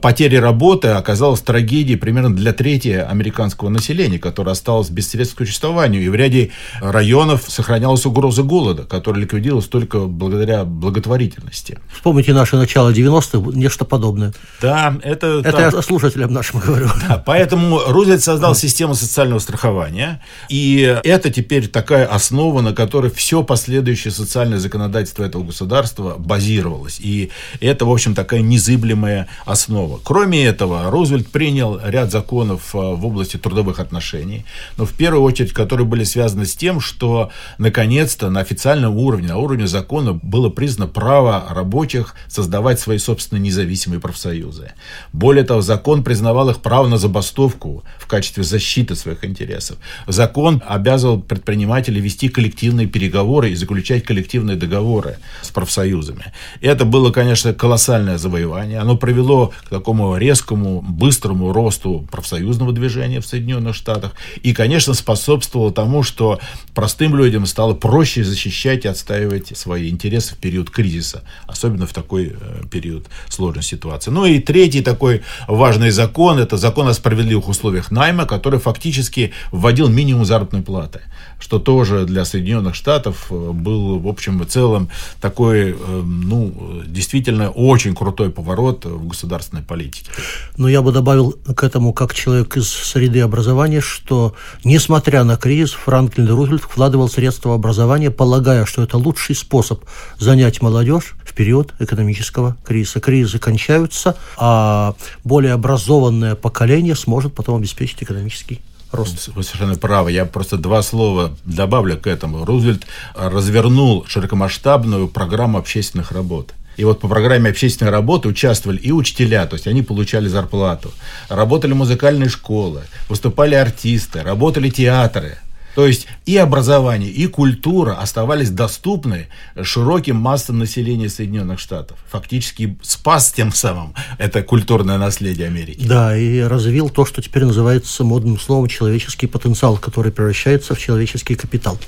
потеря 0.00 0.40
работы 0.40 0.88
оказалась 0.88 1.40
трагедией 1.40 1.96
примерно 1.96 2.34
для 2.34 2.52
трети 2.52 2.88
американского 2.88 3.68
населения, 3.68 4.18
которое 4.18 4.52
осталось 4.52 4.90
без 4.90 5.08
средств 5.08 5.36
к 5.36 5.38
существованию. 5.38 6.02
И 6.02 6.08
в 6.08 6.14
ряде 6.14 6.50
районов 6.80 7.44
сохранялась 7.48 8.06
угроза 8.06 8.42
голода, 8.42 8.84
которая 8.84 9.22
ликвидировалась 9.22 9.68
только 9.68 10.00
благодаря 10.00 10.64
благотворительности. 10.64 11.78
Вспомните 11.92 12.32
наше 12.32 12.56
начало 12.56 12.90
90-х, 12.90 13.56
нечто 13.56 13.84
подобное. 13.84 14.32
Да, 14.60 14.96
это... 15.02 15.40
Это 15.44 15.52
так. 15.52 15.74
я 15.74 15.82
слушателям 15.82 16.32
нашим 16.32 16.60
говорю. 16.60 16.88
Да, 17.08 17.22
поэтому 17.24 17.80
Рузвельт 17.86 18.22
создал 18.22 18.54
систему 18.54 18.94
социального 18.94 19.38
страхования, 19.38 20.22
и 20.48 20.98
это 21.04 21.30
теперь 21.30 21.68
такая 21.68 22.06
основа, 22.06 22.60
на 22.60 22.72
которой 22.74 23.10
все 23.10 23.42
последующее 23.42 24.12
социальное 24.12 24.58
законодательство 24.58 25.24
этого 25.24 25.42
государства 25.42 26.14
базировалось. 26.18 26.98
И 27.00 27.30
это, 27.60 27.84
в 27.84 27.90
общем, 27.90 28.14
такая 28.14 28.40
незыблемая 28.40 29.13
основа. 29.44 30.00
Кроме 30.02 30.44
этого, 30.44 30.90
Рузвельт 30.90 31.28
принял 31.28 31.80
ряд 31.84 32.10
законов 32.10 32.74
э, 32.74 32.78
в 32.78 33.06
области 33.06 33.36
трудовых 33.36 33.80
отношений, 33.80 34.44
но 34.76 34.84
в 34.84 34.92
первую 34.92 35.22
очередь, 35.22 35.52
которые 35.52 35.86
были 35.86 36.04
связаны 36.04 36.46
с 36.46 36.54
тем, 36.54 36.80
что 36.80 37.30
наконец-то 37.58 38.30
на 38.30 38.40
официальном 38.40 38.96
уровне, 38.96 39.28
на 39.28 39.38
уровне 39.38 39.66
закона 39.66 40.12
было 40.12 40.50
признано 40.50 40.88
право 40.88 41.46
рабочих 41.50 42.14
создавать 42.28 42.80
свои 42.80 42.98
собственные 42.98 43.42
независимые 43.42 44.00
профсоюзы. 44.00 44.72
Более 45.12 45.44
того, 45.44 45.60
закон 45.60 46.04
признавал 46.04 46.50
их 46.50 46.58
право 46.58 46.88
на 46.88 46.98
забастовку 46.98 47.84
в 47.98 48.06
качестве 48.06 48.44
защиты 48.44 48.94
своих 48.94 49.24
интересов. 49.24 49.76
Закон 50.06 50.62
обязывал 50.66 51.20
предпринимателей 51.20 52.00
вести 52.00 52.28
коллективные 52.28 52.86
переговоры 52.86 53.50
и 53.50 53.54
заключать 53.54 54.04
коллективные 54.04 54.56
договоры 54.56 55.18
с 55.42 55.50
профсоюзами. 55.50 56.32
Это 56.60 56.84
было, 56.84 57.10
конечно, 57.10 57.52
колоссальное 57.52 58.18
завоевание. 58.18 58.78
Оно 58.78 58.93
привело 58.96 59.52
к 59.64 59.68
такому 59.68 60.16
резкому, 60.16 60.80
быстрому 60.82 61.52
росту 61.52 62.06
профсоюзного 62.10 62.72
движения 62.72 63.20
в 63.20 63.26
Соединенных 63.26 63.74
Штатах 63.74 64.12
и, 64.42 64.52
конечно, 64.52 64.94
способствовало 64.94 65.72
тому, 65.72 66.02
что 66.02 66.40
простым 66.74 67.16
людям 67.16 67.46
стало 67.46 67.74
проще 67.74 68.24
защищать 68.24 68.84
и 68.84 68.88
отстаивать 68.88 69.56
свои 69.56 69.90
интересы 69.90 70.34
в 70.34 70.38
период 70.38 70.70
кризиса, 70.70 71.22
особенно 71.46 71.86
в 71.86 71.92
такой 71.92 72.36
э, 72.38 72.62
период 72.70 73.06
сложной 73.28 73.62
ситуации. 73.62 74.10
Ну 74.10 74.24
и 74.24 74.38
третий 74.38 74.82
такой 74.82 75.22
важный 75.48 75.90
закон, 75.90 76.38
это 76.38 76.56
закон 76.56 76.88
о 76.88 76.94
справедливых 76.94 77.48
условиях 77.48 77.90
найма, 77.90 78.26
который 78.26 78.60
фактически 78.60 79.32
вводил 79.52 79.88
минимум 79.88 80.24
заработной 80.24 80.62
платы, 80.62 81.02
что 81.38 81.58
тоже 81.58 82.04
для 82.06 82.24
Соединенных 82.24 82.74
Штатов 82.74 83.26
э, 83.30 83.50
был 83.52 83.98
в 83.98 84.08
общем 84.08 84.42
и 84.42 84.46
целом 84.46 84.88
такой, 85.20 85.72
э, 85.72 86.02
ну, 86.04 86.82
действительно 86.86 87.50
очень 87.50 87.94
крутой 87.94 88.30
поворот 88.30 88.83
в 88.88 89.08
государственной 89.08 89.62
политике. 89.62 90.10
Но 90.56 90.68
я 90.68 90.82
бы 90.82 90.92
добавил 90.92 91.32
к 91.32 91.62
этому, 91.62 91.92
как 91.92 92.14
человек 92.14 92.56
из 92.56 92.68
среды 92.68 93.20
образования, 93.20 93.80
что, 93.80 94.34
несмотря 94.64 95.24
на 95.24 95.36
кризис, 95.36 95.72
Франклин 95.72 96.28
Рузвельт 96.28 96.62
вкладывал 96.62 97.08
средства 97.08 97.50
в 97.50 97.52
образование, 97.52 98.10
полагая, 98.10 98.64
что 98.66 98.82
это 98.82 98.96
лучший 98.96 99.34
способ 99.34 99.84
занять 100.18 100.62
молодежь 100.62 101.14
в 101.24 101.34
период 101.34 101.74
экономического 101.78 102.56
кризиса. 102.64 103.00
Кризисы 103.00 103.38
кончаются, 103.38 104.16
а 104.36 104.94
более 105.24 105.52
образованное 105.52 106.34
поколение 106.34 106.94
сможет 106.94 107.34
потом 107.34 107.56
обеспечить 107.56 108.02
экономический 108.02 108.60
рост. 108.94 109.28
Вы 109.34 109.42
совершенно 109.42 109.76
правы. 109.76 110.12
Я 110.12 110.24
просто 110.24 110.56
два 110.56 110.82
слова 110.82 111.32
добавлю 111.44 111.98
к 111.98 112.06
этому. 112.06 112.44
Рузвельт 112.44 112.84
развернул 113.14 114.04
широкомасштабную 114.06 115.08
программу 115.08 115.58
общественных 115.58 116.12
работ. 116.12 116.54
И 116.76 116.84
вот 116.84 117.00
по 117.00 117.08
программе 117.08 117.50
общественной 117.50 117.90
работы 117.90 118.28
участвовали 118.28 118.78
и 118.78 118.92
учителя, 118.92 119.46
то 119.46 119.54
есть 119.54 119.66
они 119.66 119.82
получали 119.82 120.28
зарплату. 120.28 120.92
Работали 121.28 121.72
музыкальные 121.72 122.28
школы, 122.28 122.82
выступали 123.08 123.54
артисты, 123.54 124.22
работали 124.22 124.70
театры. 124.70 125.38
То 125.74 125.86
есть 125.86 126.06
и 126.24 126.36
образование, 126.36 127.10
и 127.10 127.26
культура 127.26 127.94
оставались 127.94 128.50
доступны 128.50 129.28
широким 129.62 130.16
массам 130.16 130.58
населения 130.58 131.08
Соединенных 131.08 131.58
Штатов. 131.58 131.98
Фактически 132.10 132.78
спас 132.82 133.32
тем 133.32 133.52
самым 133.52 133.94
это 134.18 134.42
культурное 134.42 134.98
наследие 134.98 135.48
Америки. 135.48 135.84
Да, 135.86 136.16
и 136.16 136.40
развил 136.40 136.88
то, 136.88 137.04
что 137.04 137.20
теперь 137.20 137.44
называется 137.44 138.04
модным 138.04 138.38
словом 138.38 138.68
человеческий 138.68 139.26
потенциал, 139.26 139.76
который 139.76 140.12
превращается 140.12 140.74
в 140.74 140.78
человеческий 140.78 141.34
капитал. 141.34 141.78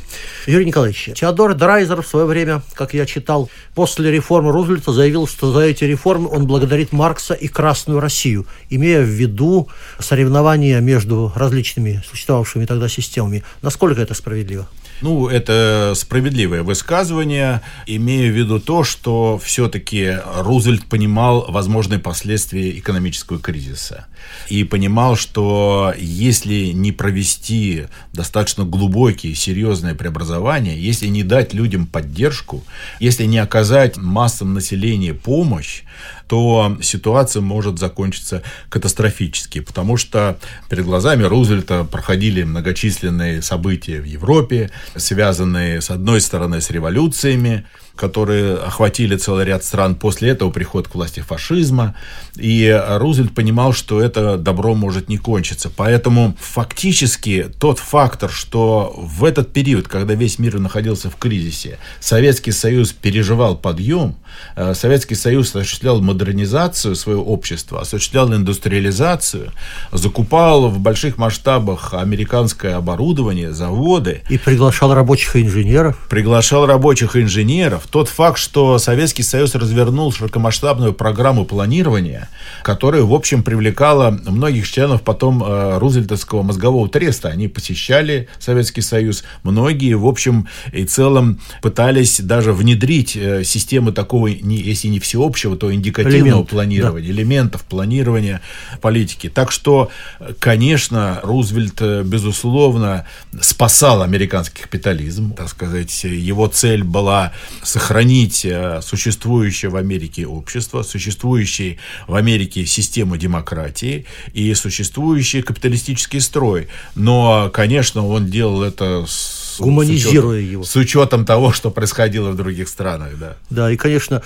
Юрий 0.47 0.67
Николаевич, 0.67 1.11
Теодор 1.15 1.55
Драйзер 1.55 2.03
в 2.03 2.07
свое 2.07 2.27
время, 2.27 2.63
как 2.75 2.93
я 2.95 3.07
читал, 3.07 3.49
после 3.75 4.11
реформы 4.11 4.53
Рузвельта 4.53 4.93
заявил, 4.93 5.27
что 5.27 5.53
за 5.53 5.61
эти 5.61 5.85
реформы 5.85 6.29
он 6.29 6.47
благодарит 6.47 6.93
Маркса 6.93 7.35
и 7.35 7.49
Красную 7.49 8.01
Россию, 8.01 8.47
имея 8.69 9.03
в 9.03 9.09
виду 9.09 9.69
соревнования 10.01 10.81
между 10.81 11.33
различными 11.35 12.03
существовавшими 12.09 12.65
тогда 12.65 12.89
системами. 12.89 13.45
Насколько 13.63 13.76
это 13.77 14.15
справедливо? 14.15 14.69
Ну, 15.03 15.29
это 15.29 15.93
справедливое 15.95 16.63
высказывание, 16.63 17.61
имея 17.87 18.31
в 18.31 18.35
виду 18.35 18.61
то, 18.61 18.83
что 18.83 19.39
все-таки 19.43 20.17
Рузвельт 20.39 20.87
понимал 20.87 21.45
возможные 21.51 21.99
последствия 21.99 22.79
экономического 22.79 23.39
кризиса. 23.39 24.07
И 24.49 24.65
понимал, 24.65 25.17
что 25.17 25.93
если 25.99 26.73
не 26.73 26.93
провести 26.93 27.85
достаточно 28.15 28.65
глубокие, 28.65 29.35
серьезные 29.35 29.95
преобразования, 29.95 30.79
если 30.79 31.09
не 31.09 31.23
дать 31.23 31.53
людям 31.53 31.87
поддержку, 31.87 32.65
если 32.99 33.25
не 33.25 33.39
оказать 33.39 33.99
массам 33.99 34.55
населения 34.55 35.13
помощь, 35.13 35.83
то 36.27 36.77
ситуация 36.83 37.41
может 37.41 37.79
закончиться 37.79 38.43
катастрофически, 38.69 39.61
потому 39.61 39.97
что 39.97 40.39
перед 40.69 40.85
глазами 40.85 41.23
Рузвельта 41.23 41.85
проходили 41.85 42.43
многочисленные 42.43 43.43
события 43.43 44.01
в 44.01 44.05
Европе, 44.05 44.71
связанные, 44.97 45.81
с 45.81 45.91
одной 45.91 46.21
стороны, 46.21 46.61
с 46.61 46.71
революциями, 46.71 47.65
которые 47.97 48.55
охватили 48.57 49.17
целый 49.17 49.45
ряд 49.45 49.65
стран 49.65 49.95
после 49.95 50.31
этого 50.31 50.51
приход 50.51 50.89
к 50.89 50.95
власти 50.95 51.21
фашизма. 51.21 51.95
И 52.37 52.83
Рузвельт 52.89 53.35
понимал, 53.35 53.73
что 53.73 54.01
это 54.01 54.37
добро 54.37 54.75
может 54.75 55.09
не 55.09 55.19
кончиться. 55.19 55.71
Поэтому 55.75 56.37
фактически 56.41 57.51
тот 57.59 57.79
фактор, 57.79 58.31
что 58.31 58.95
в 58.97 59.25
этот 59.25 59.53
период, 59.53 59.89
когда 59.89 60.15
весь 60.15 60.39
мир 60.39 60.59
находился 60.59 61.11
в 61.11 61.17
кризисе, 61.17 61.79
Советский 62.01 62.53
Союз 62.53 62.93
переживал 62.93 63.57
подъем, 63.57 64.17
э, 64.55 64.75
Советский 64.75 65.15
Союз 65.15 65.55
осуществлял 65.55 66.01
модернизацию 66.01 66.95
своего 66.95 67.25
общества, 67.25 67.81
осуществлял 67.81 68.33
индустриализацию, 68.33 69.53
закупал 69.93 70.69
в 70.69 70.79
больших 70.79 71.19
масштабах 71.19 71.95
американское 71.95 72.77
оборудование, 72.77 73.53
заводы. 73.53 74.23
И 74.29 74.39
приглашал 74.39 74.95
рабочих 74.95 75.37
и 75.37 75.43
инженеров. 75.43 76.07
Приглашал 76.11 76.67
рабочих 76.67 77.17
и 77.17 77.23
инженеров 77.23 77.86
тот 77.91 78.09
факт, 78.09 78.39
что 78.39 78.79
Советский 78.79 79.23
Союз 79.23 79.55
развернул 79.55 80.13
широкомасштабную 80.13 80.93
программу 80.93 81.45
планирования, 81.45 82.29
которая, 82.63 83.03
в 83.03 83.15
общем, 83.15 83.43
привлекала 83.43 84.11
многих 84.11 84.69
членов 84.69 85.03
потом 85.03 85.43
э, 85.43 85.79
Рузвельтовского 85.79 86.43
мозгового 86.43 86.89
треста. 86.89 87.29
Они 87.29 87.49
посещали 87.49 88.29
Советский 88.39 88.81
Союз. 88.81 89.25
Многие, 89.43 89.95
в 89.95 90.07
общем 90.07 90.49
и 90.73 90.85
целом, 90.85 91.41
пытались 91.63 92.21
даже 92.21 92.53
внедрить 92.53 93.17
э, 93.17 93.45
системы 93.45 93.93
такого, 93.93 94.29
не, 94.29 94.57
если 94.57 94.89
не 94.89 95.01
всеобщего, 95.01 95.57
то 95.57 95.73
индикативного 95.73 96.27
Элемент, 96.27 96.49
планирования, 96.49 97.09
да. 97.09 97.15
элементов 97.15 97.65
планирования 97.65 98.41
политики. 98.81 99.29
Так 99.29 99.53
что, 99.53 99.91
конечно, 100.39 101.21
Рузвельт, 101.23 101.81
э, 101.81 102.03
безусловно, 102.03 103.07
спасал 103.41 104.03
американский 104.03 104.63
капитализм, 104.63 105.35
так 105.35 105.49
сказать. 105.49 106.05
Его 106.05 106.47
цель 106.47 106.83
была 106.85 107.33
сохранить 107.77 108.47
э, 108.47 108.81
существующее 108.83 109.71
в 109.71 109.77
Америке 109.77 110.27
общество, 110.27 110.83
существующий 110.83 111.79
в 112.07 112.15
Америке 112.15 112.65
систему 112.65 113.19
демократии 113.19 114.07
и 114.33 114.55
существующий 114.55 115.43
капиталистический 115.43 116.21
строй. 116.21 116.69
Но, 116.95 117.51
конечно, 117.53 118.07
он 118.07 118.31
делал 118.31 118.63
это 118.63 119.05
с 119.07 119.46
гуманизируя 119.59 120.39
с 120.39 120.41
учетом, 120.41 120.53
его. 120.53 120.65
С 120.65 120.77
учетом 120.77 121.25
того, 121.25 121.53
что 121.53 121.71
происходило 121.71 122.31
в 122.31 122.37
других 122.37 122.69
странах, 122.69 123.19
да. 123.19 123.37
Да, 123.51 123.71
и, 123.71 123.77
конечно, 123.77 124.23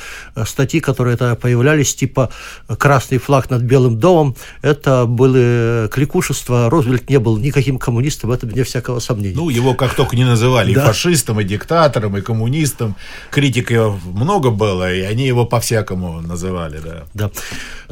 статьи, 0.47 0.81
которые 0.81 1.15
это 1.15 1.37
появлялись, 1.37 1.95
типа 1.95 2.31
«Красный 2.67 3.19
флаг 3.19 3.51
над 3.51 3.63
Белым 3.63 3.99
домом», 3.99 4.37
это 4.63 5.07
были 5.07 5.89
кликушества. 5.89 6.71
Рузвельт 6.71 7.09
не 7.11 7.19
был 7.19 7.37
никаким 7.37 7.79
коммунистом, 7.79 8.33
это 8.33 8.47
вне 8.47 8.65
всякого 8.65 9.01
сомнения. 9.01 9.37
Ну, 9.37 9.49
его 9.49 9.75
как 9.75 9.95
только 9.95 10.17
не 10.17 10.25
называли, 10.25 10.75
да. 10.75 10.83
и 10.83 10.87
фашистом, 10.87 11.41
и 11.41 11.45
диктатором, 11.45 12.17
и 12.17 12.21
коммунистом. 12.21 12.97
Критики 13.31 13.79
много 14.09 14.51
было, 14.51 14.93
и 14.93 15.01
они 15.01 15.27
его 15.27 15.45
по-всякому 15.47 16.21
называли, 16.21 16.81
да. 16.85 17.05
Да. 17.15 17.31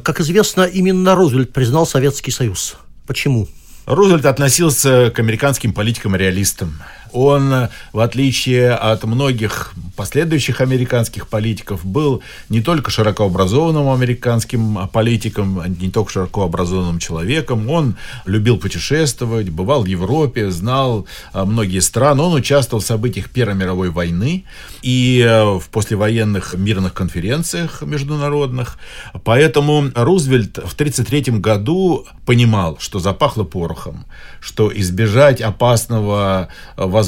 Как 0.03 0.21
известно, 0.21 0.63
именно 0.63 1.15
Рузвельт 1.15 1.53
признал 1.53 1.87
Советский 1.87 2.31
Союз. 2.31 2.77
Почему? 3.07 3.49
Рузвельт 3.87 4.27
относился 4.27 5.11
к 5.15 5.19
американским 5.19 5.73
политикам-реалистам. 5.73 6.79
Он, 7.19 7.69
в 7.93 7.99
отличие 7.99 8.71
от 8.71 9.03
многих 9.03 9.73
последующих 9.97 10.61
американских 10.61 11.27
политиков, 11.27 11.85
был 11.85 12.23
не 12.49 12.61
только 12.61 12.93
широко 12.93 13.25
образованным 13.25 13.91
американским 13.91 14.89
политиком, 14.93 15.61
не 15.81 15.91
только 15.91 16.13
широко 16.13 16.45
образованным 16.45 17.01
человеком. 17.01 17.69
Он 17.69 17.97
любил 18.25 18.57
путешествовать, 18.57 19.49
бывал 19.51 19.83
в 19.83 19.87
Европе, 19.87 20.53
знал 20.53 21.09
а, 21.33 21.45
многие 21.45 21.81
страны. 21.81 22.23
Он 22.23 22.35
участвовал 22.35 22.81
в 22.81 22.87
событиях 22.87 23.31
Первой 23.31 23.57
мировой 23.57 23.91
войны 23.91 24.45
и 24.83 25.21
э, 25.27 25.59
в 25.59 25.69
послевоенных 25.73 26.55
мирных 26.55 26.95
конференциях 26.95 27.83
международных. 27.83 28.79
Поэтому 29.25 29.91
Рузвельт 29.97 30.59
в 30.59 30.75
1933 30.75 31.41
году 31.41 32.07
понимал, 32.25 32.77
что 32.79 33.01
запахло 33.01 33.43
порохом, 33.43 34.07
что 34.41 34.71
избежать 34.73 35.41
опасного 35.41 36.49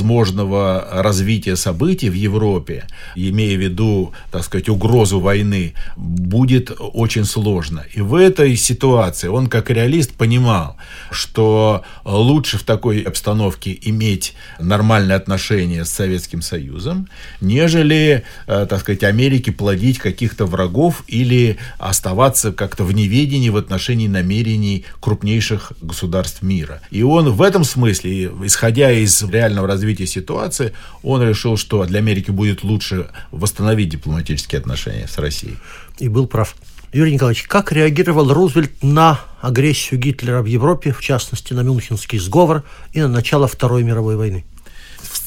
возможного 0.01 0.89
развития 0.93 1.57
событий 1.57 2.09
в 2.09 2.15
Европе, 2.15 2.87
имея 3.15 3.57
в 3.57 3.61
виду, 3.61 4.13
так 4.31 4.45
сказать, 4.45 4.69
угрозу 4.69 5.21
войны, 5.21 5.75
будет 5.97 6.73
очень 6.79 7.25
сложно. 7.25 7.85
И 7.93 8.01
в 8.01 8.15
этой 8.15 8.57
ситуации 8.57 9.29
он, 9.29 9.49
как 9.49 9.71
реалист, 9.71 10.13
понимал, 10.13 10.77
что 11.11 11.83
лучше 12.05 12.57
в 12.57 12.63
такой 12.63 13.03
обстановке 13.03 13.79
иметь 13.83 14.35
нормальные 14.59 15.17
отношения 15.17 15.85
с 15.85 15.91
Советским 15.91 16.41
Союзом, 16.43 17.09
нежели, 17.43 18.23
э, 18.47 18.67
так 18.69 18.81
сказать, 18.81 19.05
Америке 19.05 19.53
плодить 19.53 19.99
каких-то 19.99 20.47
врагов 20.47 21.05
или 21.09 21.59
оставаться 21.79 22.53
как-то 22.53 22.85
в 22.85 22.93
неведении 22.95 23.51
в 23.51 23.57
отношении 23.57 24.09
намерений 24.09 24.85
крупнейших 25.01 25.73
государств 25.83 26.43
мира. 26.43 26.81
И 26.91 27.03
он 27.03 27.31
в 27.31 27.43
этом 27.43 27.65
смысле, 27.65 28.31
исходя 28.45 28.91
из 28.91 29.23
реального 29.23 29.67
развития 29.67 29.80
развития 29.81 30.07
ситуации, 30.07 30.73
он 31.03 31.23
решил, 31.23 31.57
что 31.57 31.85
для 31.87 31.99
Америки 31.99 32.31
будет 32.31 32.63
лучше 32.63 33.09
восстановить 33.31 33.89
дипломатические 33.89 34.59
отношения 34.59 35.09
с 35.09 35.19
Россией. 35.19 35.57
И 35.99 36.09
был 36.09 36.27
прав. 36.27 36.55
Юрий 36.93 37.15
Николаевич, 37.15 37.45
как 37.45 37.73
реагировал 37.73 38.33
Рузвельт 38.33 38.83
на 38.83 39.21
агрессию 39.41 39.99
Гитлера 39.99 40.43
в 40.43 40.47
Европе, 40.47 40.93
в 40.93 41.01
частности, 41.01 41.55
на 41.55 41.63
Мюнхенский 41.63 42.19
сговор 42.19 42.63
и 42.93 43.01
на 43.01 43.09
начало 43.09 43.47
Второй 43.47 43.85
мировой 43.85 44.17
войны? 44.17 44.45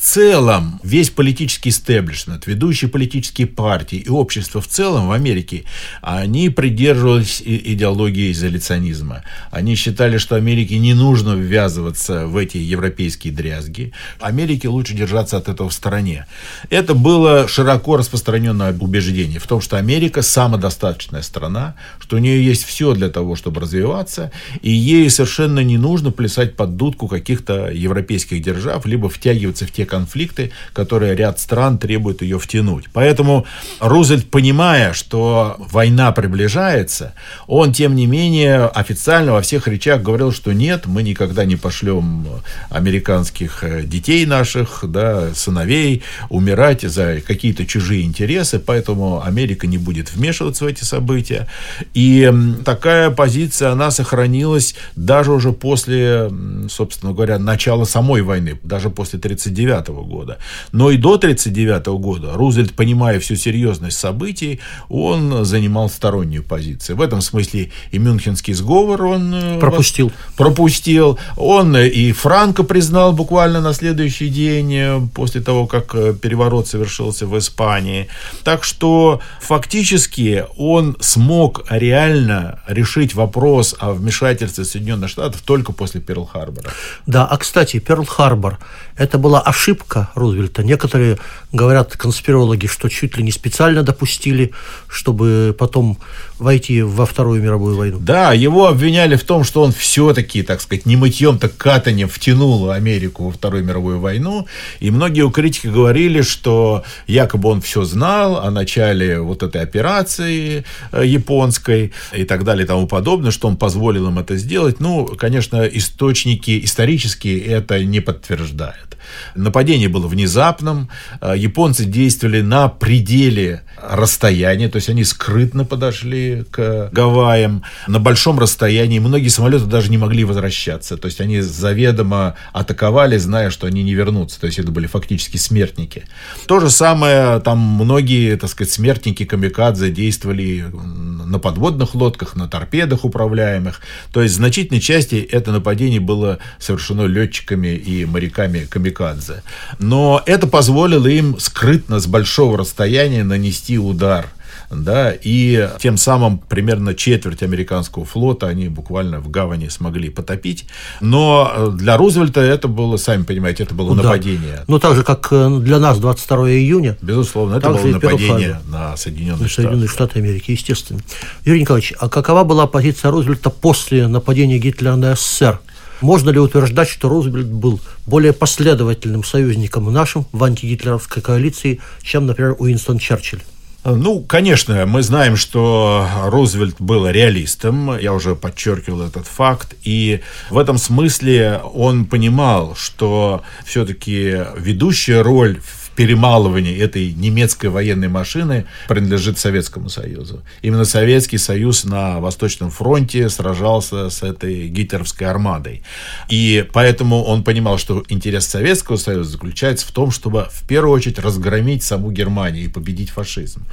Целом 0.04 0.82
весь 0.84 1.10
политический 1.10 1.70
истеблишмент, 1.70 2.46
ведущие 2.46 2.90
политические 2.90 3.48
партии 3.48 4.00
и 4.00 4.10
общество 4.10 4.60
в 4.60 4.68
целом 4.68 5.08
в 5.08 5.12
Америке, 5.14 5.64
они 6.02 6.50
придерживались 6.50 7.42
идеологии 7.42 8.34
изоляционизма. 8.34 9.24
Они 9.50 9.76
считали, 9.76 10.18
что 10.18 10.36
Америке 10.36 10.78
не 10.78 10.94
нужно 10.94 11.36
ввязываться 11.36 12.28
в 12.28 12.36
эти 12.36 12.58
европейские 12.58 13.32
дрязги. 13.32 13.94
Америке 14.20 14.68
лучше 14.68 14.94
держаться 14.94 15.38
от 15.38 15.48
этого 15.48 15.70
в 15.70 15.74
стороне. 15.74 16.28
Это 16.70 16.96
было 16.96 17.48
широко 17.48 17.96
распространенное 17.96 18.76
убеждение 18.78 19.40
в 19.40 19.48
том, 19.48 19.62
что 19.62 19.78
Америка 19.78 20.22
самодостаточная 20.22 21.22
страна, 21.22 21.76
что 22.02 22.18
у 22.18 22.20
нее 22.20 22.46
есть 22.46 22.66
все 22.66 22.94
для 22.94 23.08
того, 23.08 23.38
чтобы 23.38 23.62
развиваться, 23.62 24.34
и 24.62 24.70
ей 24.70 25.10
совершенно 25.10 25.62
не 25.62 25.78
нужно 25.78 26.12
плясать 26.12 26.58
под 26.58 26.76
дудку 26.76 27.08
каких-то 27.08 27.70
европейских 27.72 28.42
держав, 28.42 28.86
либо 28.86 29.08
втягиваться 29.08 29.66
в 29.66 29.72
те 29.72 29.86
конфликты, 29.94 30.52
которые 30.74 31.16
ряд 31.16 31.40
стран 31.40 31.78
требуют 31.78 32.24
ее 32.24 32.40
втянуть. 32.40 32.86
Поэтому 32.94 33.46
Рузвельт, 33.80 34.26
понимая, 34.32 34.94
что 34.94 35.56
война 35.60 36.12
приближается, 36.12 37.14
он, 37.46 37.74
тем 37.74 37.96
не 37.96 38.08
менее, 38.08 38.66
официально 38.66 39.34
во 39.34 39.42
всех 39.42 39.68
речах 39.68 40.02
говорил, 40.02 40.32
что 40.32 40.52
нет, 40.52 40.88
мы 40.88 41.04
никогда 41.04 41.46
не 41.46 41.58
пошлем 41.58 42.26
американских 42.70 43.64
э, 43.64 43.84
детей 43.84 44.26
наших, 44.26 44.84
да, 44.88 45.34
сыновей 45.36 46.02
умирать 46.30 46.82
за 46.82 47.22
какие-то 47.22 47.66
чужие 47.68 48.02
интересы, 48.04 48.58
поэтому 48.58 49.24
Америка 49.24 49.68
не 49.68 49.78
будет 49.78 50.12
вмешиваться 50.14 50.66
в 50.66 50.68
эти 50.68 50.84
события. 50.84 51.48
И 51.94 52.32
такая 52.66 53.12
позиция, 53.12 53.72
она 53.72 53.92
сохранилась 53.92 54.74
даже 54.96 55.32
уже 55.32 55.52
после, 55.52 56.32
собственно 56.68 57.14
говоря, 57.14 57.38
начала 57.38 57.86
самой 57.86 58.24
войны, 58.24 58.58
даже 58.64 58.90
после 58.90 59.20
1939 59.20 59.83
1939 59.84 60.10
года. 60.10 60.38
Но 60.72 60.92
и 60.92 60.98
до 60.98 61.14
1939 61.14 62.02
года 62.02 62.34
Рузвельт, 62.34 62.74
понимая 62.74 63.20
всю 63.20 63.36
серьезность 63.36 63.98
событий, 63.98 64.60
он 64.90 65.46
занимал 65.46 65.90
стороннюю 65.90 66.44
позицию. 66.44 66.98
В 66.98 67.02
этом 67.02 67.22
смысле 67.22 67.72
и 67.92 68.00
Мюнхенский 68.00 68.54
сговор 68.54 69.04
он 69.06 69.34
э, 69.34 69.60
пропустил. 69.60 70.12
пропустил. 70.38 71.20
Он 71.38 71.78
и 71.78 72.12
Франко 72.12 72.64
признал 72.64 73.14
буквально 73.14 73.62
на 73.62 73.74
следующий 73.74 74.30
день 74.30 74.74
э, 74.74 75.02
после 75.14 75.42
того, 75.42 75.68
как 75.68 75.96
э, 75.96 76.14
переворот 76.14 76.68
совершился 76.68 77.26
в 77.28 77.38
Испании. 77.38 78.08
Так 78.44 78.64
что 78.64 79.22
фактически 79.42 80.46
он 80.58 80.96
смог 81.00 81.66
реально 81.70 82.60
решить 82.68 83.16
вопрос 83.16 83.76
о 83.80 83.92
вмешательстве 83.92 84.66
Соединенных 84.66 85.10
Штатов 85.10 85.42
только 85.42 85.74
после 85.74 86.02
Перл-Харбора. 86.02 86.72
Да, 87.06 87.26
а 87.26 87.38
кстати, 87.38 87.78
Перл-Харбор 87.78 88.58
это 88.98 89.18
была 89.18 89.42
ошибка 89.42 89.73
Рузвельта. 90.16 90.64
Некоторые 90.64 91.18
говорят, 91.52 91.96
конспирологи, 91.98 92.68
что 92.68 92.90
чуть 92.90 93.18
ли 93.18 93.24
не 93.24 93.32
специально 93.32 93.84
допустили, 93.84 94.52
чтобы 94.88 95.56
потом 95.58 95.98
войти 96.44 96.82
во 96.82 97.06
Вторую 97.06 97.42
мировую 97.42 97.76
войну. 97.76 97.98
Да, 98.00 98.34
его 98.34 98.68
обвиняли 98.68 99.16
в 99.16 99.24
том, 99.24 99.44
что 99.44 99.64
он 99.64 99.72
все-таки, 99.72 100.44
так 100.44 100.62
сказать, 100.62 100.86
не 100.86 100.96
мытьем, 100.96 101.40
так 101.40 101.58
катанием 101.58 102.08
втянул 102.08 102.70
Америку 102.70 103.26
во 103.26 103.32
Вторую 103.32 103.64
мировую 103.64 104.00
войну. 104.00 104.46
И 104.80 104.92
многие 104.92 105.22
у 105.22 105.32
критики 105.32 105.68
говорили, 105.68 106.22
что 106.22 106.84
якобы 107.08 107.50
он 107.50 107.62
все 107.62 107.84
знал 107.84 108.38
о 108.38 108.52
начале 108.52 109.20
вот 109.20 109.42
этой 109.42 109.62
операции 109.62 110.64
э, 110.92 111.06
японской 111.06 111.94
и 112.14 112.24
так 112.26 112.44
далее 112.44 112.66
и 112.66 112.68
тому 112.68 112.88
подобное, 112.88 113.32
что 113.32 113.48
он 113.48 113.58
позволил 113.58 114.08
им 114.08 114.20
это 114.20 114.36
сделать. 114.38 114.80
Ну, 114.80 115.06
конечно, 115.06 115.64
источники 115.64 116.64
исторические 116.64 117.40
это 117.40 117.84
не 117.84 118.00
подтверждают. 118.00 118.94
Нападение 119.36 119.90
было 119.90 120.08
внезапным, 120.08 120.90
э, 121.22 121.34
японцы 121.38 121.86
действовали 121.86 122.42
на 122.42 122.70
пределе 122.70 123.62
расстояния, 123.82 124.70
то 124.70 124.78
есть 124.78 124.90
они 124.90 125.04
скрытно 125.04 125.66
подошли 125.66 126.33
к 126.52 126.90
Гавайям 126.92 127.64
на 127.88 128.00
большом 128.00 128.40
расстоянии. 128.40 129.00
Многие 129.00 129.30
самолеты 129.30 129.66
даже 129.66 129.90
не 129.90 129.98
могли 129.98 130.24
возвращаться, 130.24 130.98
то 130.98 131.08
есть 131.08 131.22
они 131.22 131.42
заведомо 131.42 132.36
атаковали, 132.52 133.18
зная, 133.18 133.50
что 133.50 133.68
они 133.68 133.84
не 133.84 133.94
вернутся, 133.94 134.40
то 134.40 134.48
есть 134.48 134.60
это 134.60 134.72
были 134.72 134.88
фактически 134.88 135.38
смертники. 135.38 136.06
То 136.48 136.60
же 136.60 136.70
самое, 136.70 137.40
там 137.40 137.60
многие, 137.60 138.36
так 138.38 138.50
сказать, 138.50 138.72
смертники 138.74 139.26
камикадзе 139.26 139.92
действовали 139.92 140.66
на 140.72 141.40
подводных 141.40 141.96
лодках, 141.96 142.36
на 142.36 142.48
торпедах 142.48 143.06
управляемых, 143.06 143.82
то 144.12 144.22
есть 144.22 144.36
в 144.36 144.38
значительной 144.38 144.82
части 144.82 145.16
это 145.16 145.52
нападение 145.52 146.00
было 146.00 146.40
совершено 146.60 147.04
летчиками 147.04 147.76
и 147.76 148.06
моряками 148.06 148.66
камикадзе. 148.66 149.44
Но 149.80 150.22
это 150.26 150.48
позволило 150.48 151.08
им 151.08 151.40
скрытно 151.40 152.00
с 152.00 152.08
большого 152.08 152.58
расстояния 152.58 153.24
нанести 153.24 153.78
удар 153.78 154.28
да, 154.76 155.12
и 155.12 155.70
тем 155.80 155.98
самым 155.98 156.40
примерно 156.40 156.96
четверть 156.96 157.44
американского 157.44 158.06
флота 158.06 158.48
они 158.48 158.70
буквально 158.70 159.20
в 159.20 159.30
гавани 159.30 159.68
смогли 159.68 160.10
потопить. 160.10 160.66
Но 161.02 161.72
для 161.74 161.98
Рузвельта 161.98 162.42
это 162.42 162.68
было, 162.68 162.98
сами 162.98 163.24
понимаете, 163.24 163.64
это 163.64 163.76
было 163.76 163.90
Ну 163.90 164.02
да. 164.02 164.04
нападение. 164.04 164.64
Ну, 164.68 164.80
так 164.80 164.96
же, 164.96 165.04
как 165.04 165.28
э, 165.32 165.60
для 165.60 165.80
нас 165.80 166.00
22 166.00 166.52
июня, 166.52 166.98
Безусловно, 167.02 167.56
это 167.58 167.70
было 167.70 167.86
нападение 167.86 168.60
на 168.68 168.96
Соединенные 168.98 169.44
на 169.44 169.48
Штаты. 169.48 169.62
Соединенные 169.64 169.88
Штаты 169.90 170.20
Америки, 170.20 170.52
естественно. 170.52 171.02
Юрий 171.46 171.62
Николаевич, 171.62 171.94
а 172.00 172.10
какова 172.10 172.44
была 172.44 172.68
позиция 172.68 173.12
Рузвельта 173.12 173.50
после 173.50 174.08
нападения 174.08 174.58
Гитлера 174.58 174.96
на 174.96 175.16
СССР? 175.16 175.60
Можно 176.02 176.32
ли 176.32 176.40
утверждать, 176.40 176.90
что 176.90 177.08
Рузвельт 177.08 177.48
был 177.48 177.80
более 178.06 178.34
последовательным 178.34 179.24
союзником 179.24 179.92
нашим 179.94 180.26
в 180.34 180.44
антигитлеровской 180.44 181.22
коалиции, 181.22 181.80
чем, 182.02 182.26
например, 182.26 182.56
Уинстон 182.60 183.00
Черчилль? 183.00 183.42
Ну, 183.86 184.22
конечно, 184.22 184.86
мы 184.86 185.04
знаем, 185.04 185.36
что 185.36 186.08
Рузвельт 186.26 186.76
был 186.80 187.06
реалистом, 187.06 187.98
я 188.00 188.14
уже 188.14 188.34
подчеркивал 188.34 189.02
этот 189.02 189.28
факт, 189.28 189.76
и 189.84 190.22
в 190.50 190.58
этом 190.58 190.78
смысле 190.78 191.60
он 191.74 192.06
понимал, 192.06 192.76
что 192.76 193.44
все-таки 193.66 194.46
ведущая 194.56 195.22
роль 195.22 195.60
в 195.60 195.83
перемалывании 195.96 196.78
этой 196.78 197.14
немецкой 197.14 197.68
военной 197.68 198.08
машины 198.08 198.66
принадлежит 198.88 199.38
Советскому 199.38 199.90
Союзу. 199.90 200.44
Именно 200.62 200.86
Советский 200.86 201.38
Союз 201.38 201.84
на 201.84 202.20
Восточном 202.20 202.72
фронте 202.72 203.30
сражался 203.30 204.10
с 204.10 204.24
этой 204.24 204.68
гитлеровской 204.68 205.28
армадой. 205.28 205.84
И 206.30 206.66
поэтому 206.74 207.24
он 207.24 207.44
понимал, 207.44 207.78
что 207.78 208.04
интерес 208.08 208.48
Советского 208.48 208.98
Союза 208.98 209.32
заключается 209.32 209.88
в 209.88 209.92
том, 209.92 210.12
чтобы 210.12 210.48
в 210.52 210.68
первую 210.68 210.94
очередь 210.94 211.20
разгромить 211.20 211.84
саму 211.84 212.12
Германию 212.12 212.66
и 212.66 212.68
победить 212.68 213.10
фашизм. 213.10 213.66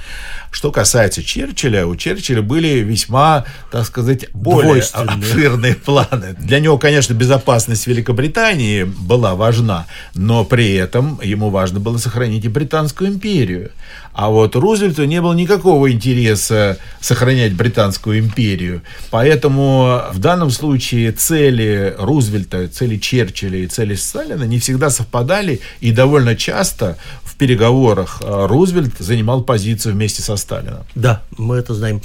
Что 0.50 0.70
касается 0.70 1.22
Черчилля, 1.22 1.86
у 1.86 1.96
Черчилля 1.96 2.42
были 2.42 2.80
весьма, 2.80 3.44
так 3.70 3.86
сказать, 3.86 4.30
более 4.32 4.82
обширные 4.92 5.74
планы. 5.74 6.36
Для 6.38 6.60
него, 6.60 6.78
конечно, 6.78 7.14
безопасность 7.14 7.86
Великобритании 7.86 8.84
была 8.84 9.34
важна, 9.34 9.86
но 10.14 10.44
при 10.44 10.74
этом 10.74 11.20
ему 11.22 11.50
важно 11.50 11.80
было 11.80 11.96
сохранить 11.96 12.09
и 12.16 12.48
Британскую 12.48 13.10
империю. 13.10 13.70
А 14.12 14.28
вот 14.28 14.56
Рузвельту 14.56 15.04
не 15.04 15.20
было 15.22 15.32
никакого 15.32 15.90
интереса 15.90 16.78
сохранять 17.00 17.54
Британскую 17.54 18.18
империю. 18.18 18.82
Поэтому 19.10 20.02
в 20.12 20.18
данном 20.18 20.50
случае 20.50 21.12
цели 21.12 21.94
Рузвельта, 21.98 22.68
цели 22.68 22.96
Черчилля 22.96 23.60
и 23.60 23.66
цели 23.66 23.94
Сталина 23.94 24.44
не 24.44 24.58
всегда 24.58 24.90
совпадали. 24.90 25.60
И 25.80 25.92
довольно 25.92 26.36
часто 26.36 26.98
в 27.22 27.36
переговорах 27.36 28.20
э, 28.22 28.46
Рузвельт 28.46 28.98
занимал 28.98 29.42
позицию 29.42 29.94
вместе 29.94 30.22
со 30.22 30.36
Сталином. 30.36 30.84
Да, 30.94 31.22
мы 31.38 31.56
это 31.56 31.74
знаем. 31.74 32.02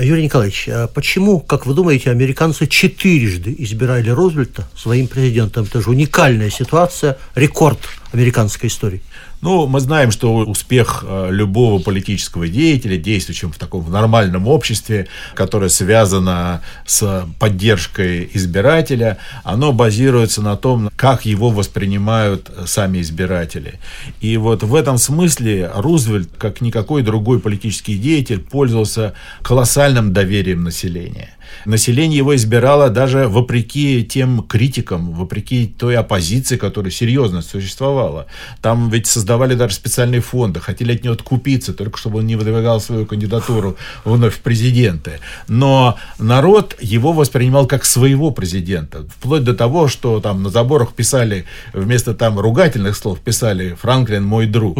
Юрий 0.00 0.24
Николаевич, 0.24 0.68
а 0.68 0.88
почему, 0.88 1.38
как 1.38 1.66
вы 1.66 1.74
думаете, 1.74 2.10
американцы 2.10 2.66
четырежды 2.66 3.54
избирали 3.58 4.10
Рузвельта 4.10 4.66
своим 4.74 5.06
президентом? 5.06 5.64
Это 5.64 5.82
же 5.82 5.90
уникальная 5.90 6.50
ситуация, 6.50 7.18
рекорд 7.34 7.78
американской 8.12 8.68
истории. 8.68 9.02
Ну, 9.42 9.66
мы 9.66 9.80
знаем, 9.80 10.12
что 10.12 10.36
успех 10.36 11.04
э, 11.04 11.28
любого 11.32 11.82
политического 11.82 12.46
деятеля, 12.46 12.96
действующего 12.96 13.52
в 13.52 13.58
таком 13.58 13.90
нормальном 13.90 14.46
обществе, 14.46 15.08
которое 15.34 15.68
связано 15.68 16.62
с 16.86 17.26
поддержкой 17.40 18.30
избирателя, 18.34 19.18
оно 19.42 19.72
базируется 19.72 20.42
на 20.42 20.56
том, 20.56 20.90
как 20.94 21.26
его 21.26 21.50
воспринимают 21.50 22.50
э, 22.56 22.66
сами 22.66 23.00
избиратели. 23.00 23.80
И 24.20 24.36
вот 24.36 24.62
в 24.62 24.76
этом 24.76 24.96
смысле 24.96 25.72
Рузвельт, 25.74 26.30
как 26.38 26.60
никакой 26.60 27.02
другой 27.02 27.40
политический 27.40 27.98
деятель, 27.98 28.38
пользовался 28.38 29.12
колоссальным 29.42 30.12
доверием 30.12 30.62
населения. 30.62 31.30
Население 31.64 32.18
его 32.18 32.34
избирало 32.34 32.90
даже 32.90 33.28
вопреки 33.28 34.04
тем 34.04 34.42
критикам, 34.42 35.12
вопреки 35.12 35.66
той 35.66 35.96
оппозиции, 35.96 36.56
которая 36.56 36.90
серьезно 36.90 37.42
существовала. 37.42 38.26
Там 38.60 38.90
ведь 38.90 39.06
создавали 39.06 39.54
даже 39.54 39.74
специальные 39.74 40.20
фонды, 40.20 40.60
хотели 40.60 40.94
от 40.94 41.04
него 41.04 41.14
откупиться, 41.14 41.72
только 41.72 41.98
чтобы 41.98 42.18
он 42.18 42.26
не 42.26 42.36
выдвигал 42.36 42.80
свою 42.80 43.06
кандидатуру 43.06 43.76
вновь 44.04 44.34
в 44.34 44.40
президенты. 44.40 45.20
Но 45.48 45.98
народ 46.18 46.76
его 46.80 47.12
воспринимал 47.12 47.66
как 47.66 47.84
своего 47.84 48.30
президента. 48.30 49.06
Вплоть 49.18 49.44
до 49.44 49.54
того, 49.54 49.88
что 49.88 50.20
там 50.20 50.42
на 50.42 50.50
заборах 50.50 50.94
писали, 50.94 51.44
вместо 51.72 52.14
там 52.14 52.38
ругательных 52.38 52.96
слов 52.96 53.20
писали 53.20 53.76
«Франклин 53.80 54.24
мой 54.24 54.46
друг». 54.46 54.78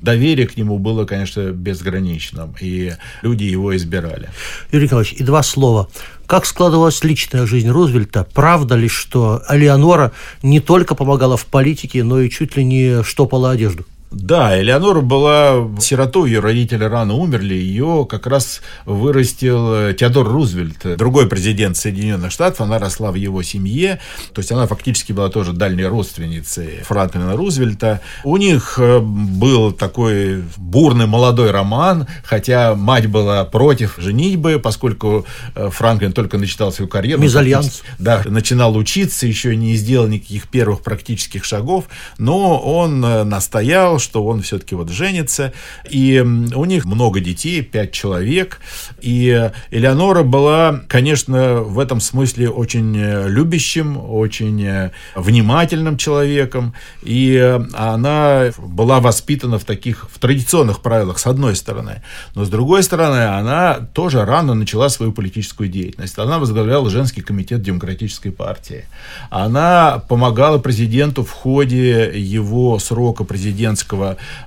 Доверие 0.00 0.46
к 0.46 0.56
нему 0.56 0.78
было, 0.78 1.04
конечно, 1.04 1.50
безграничным, 1.50 2.54
и 2.60 2.92
люди 3.22 3.44
его 3.44 3.76
избирали. 3.76 4.28
Юрий 4.70 4.84
Николаевич, 4.84 5.14
и 5.14 5.24
два 5.24 5.42
слова. 5.42 5.88
Как 6.26 6.46
складывалась 6.46 7.04
личная 7.04 7.46
жизнь 7.46 7.68
Рузвельта? 7.68 8.26
Правда 8.32 8.74
ли, 8.74 8.88
что 8.88 9.42
Элеонора 9.48 10.12
не 10.42 10.60
только 10.60 10.94
помогала 10.94 11.36
в 11.36 11.46
политике, 11.46 12.04
но 12.04 12.20
и 12.20 12.30
чуть 12.30 12.56
ли 12.56 12.64
не 12.64 13.02
штопала 13.02 13.50
одежду? 13.50 13.84
Да, 14.12 14.60
Элеонора 14.60 15.00
была 15.00 15.68
сиротой, 15.80 16.30
ее 16.30 16.40
родители 16.40 16.84
рано 16.84 17.14
умерли, 17.14 17.54
ее 17.54 18.06
как 18.08 18.26
раз 18.26 18.60
вырастил 18.84 19.72
э, 19.72 19.94
Теодор 19.94 20.28
Рузвельт, 20.28 20.96
другой 20.98 21.28
президент 21.28 21.76
Соединенных 21.76 22.30
Штатов, 22.30 22.60
она 22.60 22.78
росла 22.78 23.10
в 23.10 23.14
его 23.14 23.42
семье, 23.42 24.00
то 24.34 24.40
есть 24.40 24.52
она 24.52 24.66
фактически 24.66 25.12
была 25.12 25.30
тоже 25.30 25.52
дальней 25.52 25.86
родственницей 25.86 26.80
Франклина 26.84 27.36
Рузвельта. 27.36 28.00
У 28.22 28.36
них 28.36 28.78
э, 28.78 29.00
был 29.00 29.72
такой 29.72 30.42
бурный 30.58 31.06
молодой 31.06 31.50
роман, 31.50 32.06
хотя 32.22 32.74
мать 32.74 33.06
была 33.06 33.44
против 33.44 33.94
женитьбы, 33.96 34.58
поскольку 34.58 35.24
э, 35.54 35.70
Франклин 35.70 36.12
только 36.12 36.36
начитал 36.36 36.70
свою 36.70 36.88
карьеру. 36.88 37.22
Мезальянс. 37.22 37.82
Да, 37.98 38.22
начинал 38.26 38.76
учиться, 38.76 39.26
еще 39.26 39.56
не 39.56 39.74
сделал 39.76 40.06
никаких 40.06 40.48
первых 40.48 40.82
практических 40.82 41.44
шагов, 41.44 41.86
но 42.18 42.58
он 42.58 43.00
настоял, 43.00 43.98
что 44.02 44.24
он 44.24 44.42
все-таки 44.42 44.74
вот 44.74 44.90
женится, 44.90 45.52
и 45.88 46.20
у 46.20 46.64
них 46.64 46.84
много 46.84 47.20
детей, 47.20 47.62
пять 47.62 47.92
человек, 47.92 48.60
и 49.00 49.50
Элеонора 49.70 50.22
была, 50.22 50.82
конечно, 50.88 51.62
в 51.62 51.78
этом 51.78 52.00
смысле 52.00 52.50
очень 52.50 52.96
э, 52.96 53.28
любящим, 53.28 53.96
очень 53.96 54.62
э, 54.64 54.90
внимательным 55.14 55.96
человеком, 55.96 56.74
и 57.02 57.34
э, 57.34 57.60
она 57.74 58.50
была 58.58 59.00
воспитана 59.00 59.58
в 59.58 59.64
таких, 59.64 60.08
в 60.10 60.18
традиционных 60.18 60.80
правилах, 60.80 61.18
с 61.18 61.26
одной 61.26 61.56
стороны, 61.56 62.02
но 62.34 62.44
с 62.44 62.48
другой 62.48 62.82
стороны, 62.82 63.24
она 63.24 63.74
тоже 63.94 64.24
рано 64.24 64.54
начала 64.54 64.88
свою 64.88 65.12
политическую 65.12 65.68
деятельность. 65.68 66.18
Она 66.18 66.38
возглавляла 66.38 66.90
женский 66.90 67.20
комитет 67.20 67.62
Демократической 67.62 68.30
партии. 68.30 68.84
Она 69.30 70.02
помогала 70.08 70.58
президенту 70.58 71.24
в 71.24 71.30
ходе 71.30 72.10
его 72.18 72.78
срока 72.78 73.24
президентского, 73.24 73.91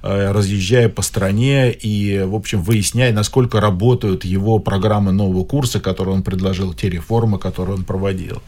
э, 0.04 0.32
разъезжая 0.32 0.90
по 0.90 1.02
стране 1.02 1.72
и, 1.72 2.22
в 2.26 2.36
общем, 2.36 2.62
выясняя, 2.62 3.14
насколько 3.14 3.62
работают 3.62 4.26
его 4.26 4.60
программы 4.60 5.12
нового 5.12 5.44
курса, 5.44 5.80
которые 5.80 6.16
он 6.16 6.24
предложил, 6.24 6.74
те 6.74 6.90
реформы, 6.90 7.40
которые 7.40 7.76
он 7.76 7.84
проводил. 7.84 8.42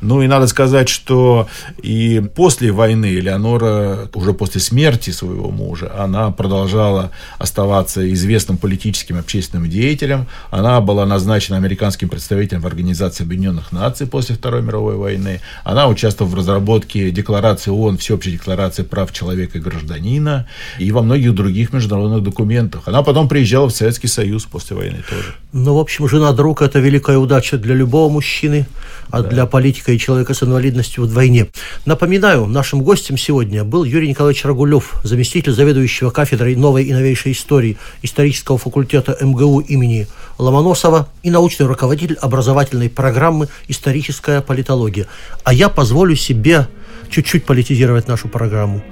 Ну 0.00 0.22
и 0.22 0.26
надо 0.26 0.46
сказать, 0.46 0.88
что 0.88 1.48
и 1.82 2.22
после 2.34 2.72
войны 2.72 3.06
Элеонора, 3.06 4.08
уже 4.14 4.32
после 4.32 4.60
смерти 4.60 5.10
своего 5.10 5.50
мужа, 5.50 5.92
она 5.98 6.30
продолжала 6.30 7.10
оставаться 7.38 8.10
известным 8.12 8.56
политическим 8.56 9.18
общественным 9.18 9.68
деятелем. 9.68 10.26
Она 10.50 10.80
была 10.80 11.06
назначена 11.06 11.56
американским 11.56 12.08
представителем 12.08 12.62
в 12.62 12.66
Организации 12.66 13.24
Объединенных 13.24 13.72
Наций 13.72 14.06
после 14.06 14.34
Второй 14.34 14.62
мировой 14.62 14.96
войны. 14.96 15.40
Она 15.64 15.88
участвовала 15.88 16.32
в 16.32 16.34
разработке 16.34 17.10
декларации 17.10 17.70
ООН, 17.70 17.98
Всеобщей 17.98 18.32
декларации 18.32 18.82
прав 18.82 19.12
человека 19.12 19.58
и 19.58 19.60
гражданина, 19.60 20.41
и 20.78 20.90
во 20.92 21.02
многих 21.02 21.34
других 21.34 21.72
международных 21.72 22.22
документах. 22.22 22.82
Она 22.86 23.02
потом 23.02 23.28
приезжала 23.28 23.68
в 23.68 23.72
Советский 23.72 24.08
Союз 24.08 24.44
после 24.44 24.76
войны 24.76 25.02
тоже. 25.08 25.34
Ну, 25.52 25.74
в 25.74 25.78
общем, 25.78 26.08
жена-друг– 26.08 26.62
это 26.62 26.78
великая 26.78 27.18
удача 27.18 27.58
для 27.58 27.74
любого 27.74 28.10
мужчины, 28.10 28.66
а 29.10 29.22
для 29.22 29.46
политика 29.46 29.92
и 29.92 29.98
человека 29.98 30.34
с 30.34 30.42
инвалидностью 30.42 31.04
вдвойне. 31.04 31.48
Напоминаю, 31.84 32.46
нашим 32.46 32.82
гостем 32.82 33.18
сегодня 33.18 33.64
был 33.64 33.84
Юрий 33.84 34.08
Николаевич 34.08 34.44
Рагулев, 34.44 34.94
заместитель 35.04 35.52
заведующего 35.52 36.10
кафедрой 36.10 36.56
новой 36.56 36.84
и 36.84 36.92
новейшей 36.92 37.32
истории 37.32 37.76
исторического 38.02 38.58
факультета 38.58 39.16
МГУ 39.20 39.60
имени 39.60 40.06
Ломоносова 40.38 41.08
и 41.22 41.30
научный 41.30 41.66
руководитель 41.66 42.16
образовательной 42.20 42.88
программы 42.88 43.48
«Историческая 43.68 44.40
политология». 44.40 45.06
А 45.44 45.52
я 45.52 45.68
позволю 45.68 46.16
себе 46.16 46.68
чуть-чуть 47.10 47.44
политизировать 47.44 48.08
нашу 48.08 48.28
программу. 48.28 48.82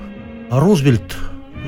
Рузвельт 0.50 1.16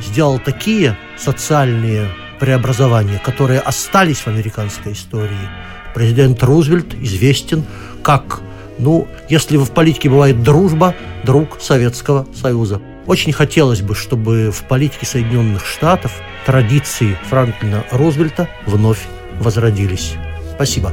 сделал 0.03 0.38
такие 0.38 0.97
социальные 1.17 2.09
преобразования, 2.41 3.21
которые 3.25 3.61
остались 3.61 4.19
в 4.19 4.27
американской 4.27 4.93
истории. 4.93 5.49
Президент 5.95 6.43
Рузвельт 6.43 6.95
известен 6.95 7.65
как, 8.03 8.41
ну, 8.79 9.07
если 9.29 9.57
в 9.57 9.71
политике 9.71 10.11
бывает 10.11 10.43
дружба, 10.43 10.95
друг 11.25 11.61
Советского 11.61 12.27
Союза. 12.35 12.81
Очень 13.07 13.33
хотелось 13.33 13.83
бы, 13.83 13.95
чтобы 13.95 14.51
в 14.51 14.62
политике 14.69 15.07
Соединенных 15.07 15.67
Штатов 15.67 16.12
традиции 16.47 17.17
Франклина 17.29 17.85
Рузвельта 17.91 18.49
вновь 18.67 19.07
возродились. 19.41 20.15
Спасибо. 20.55 20.93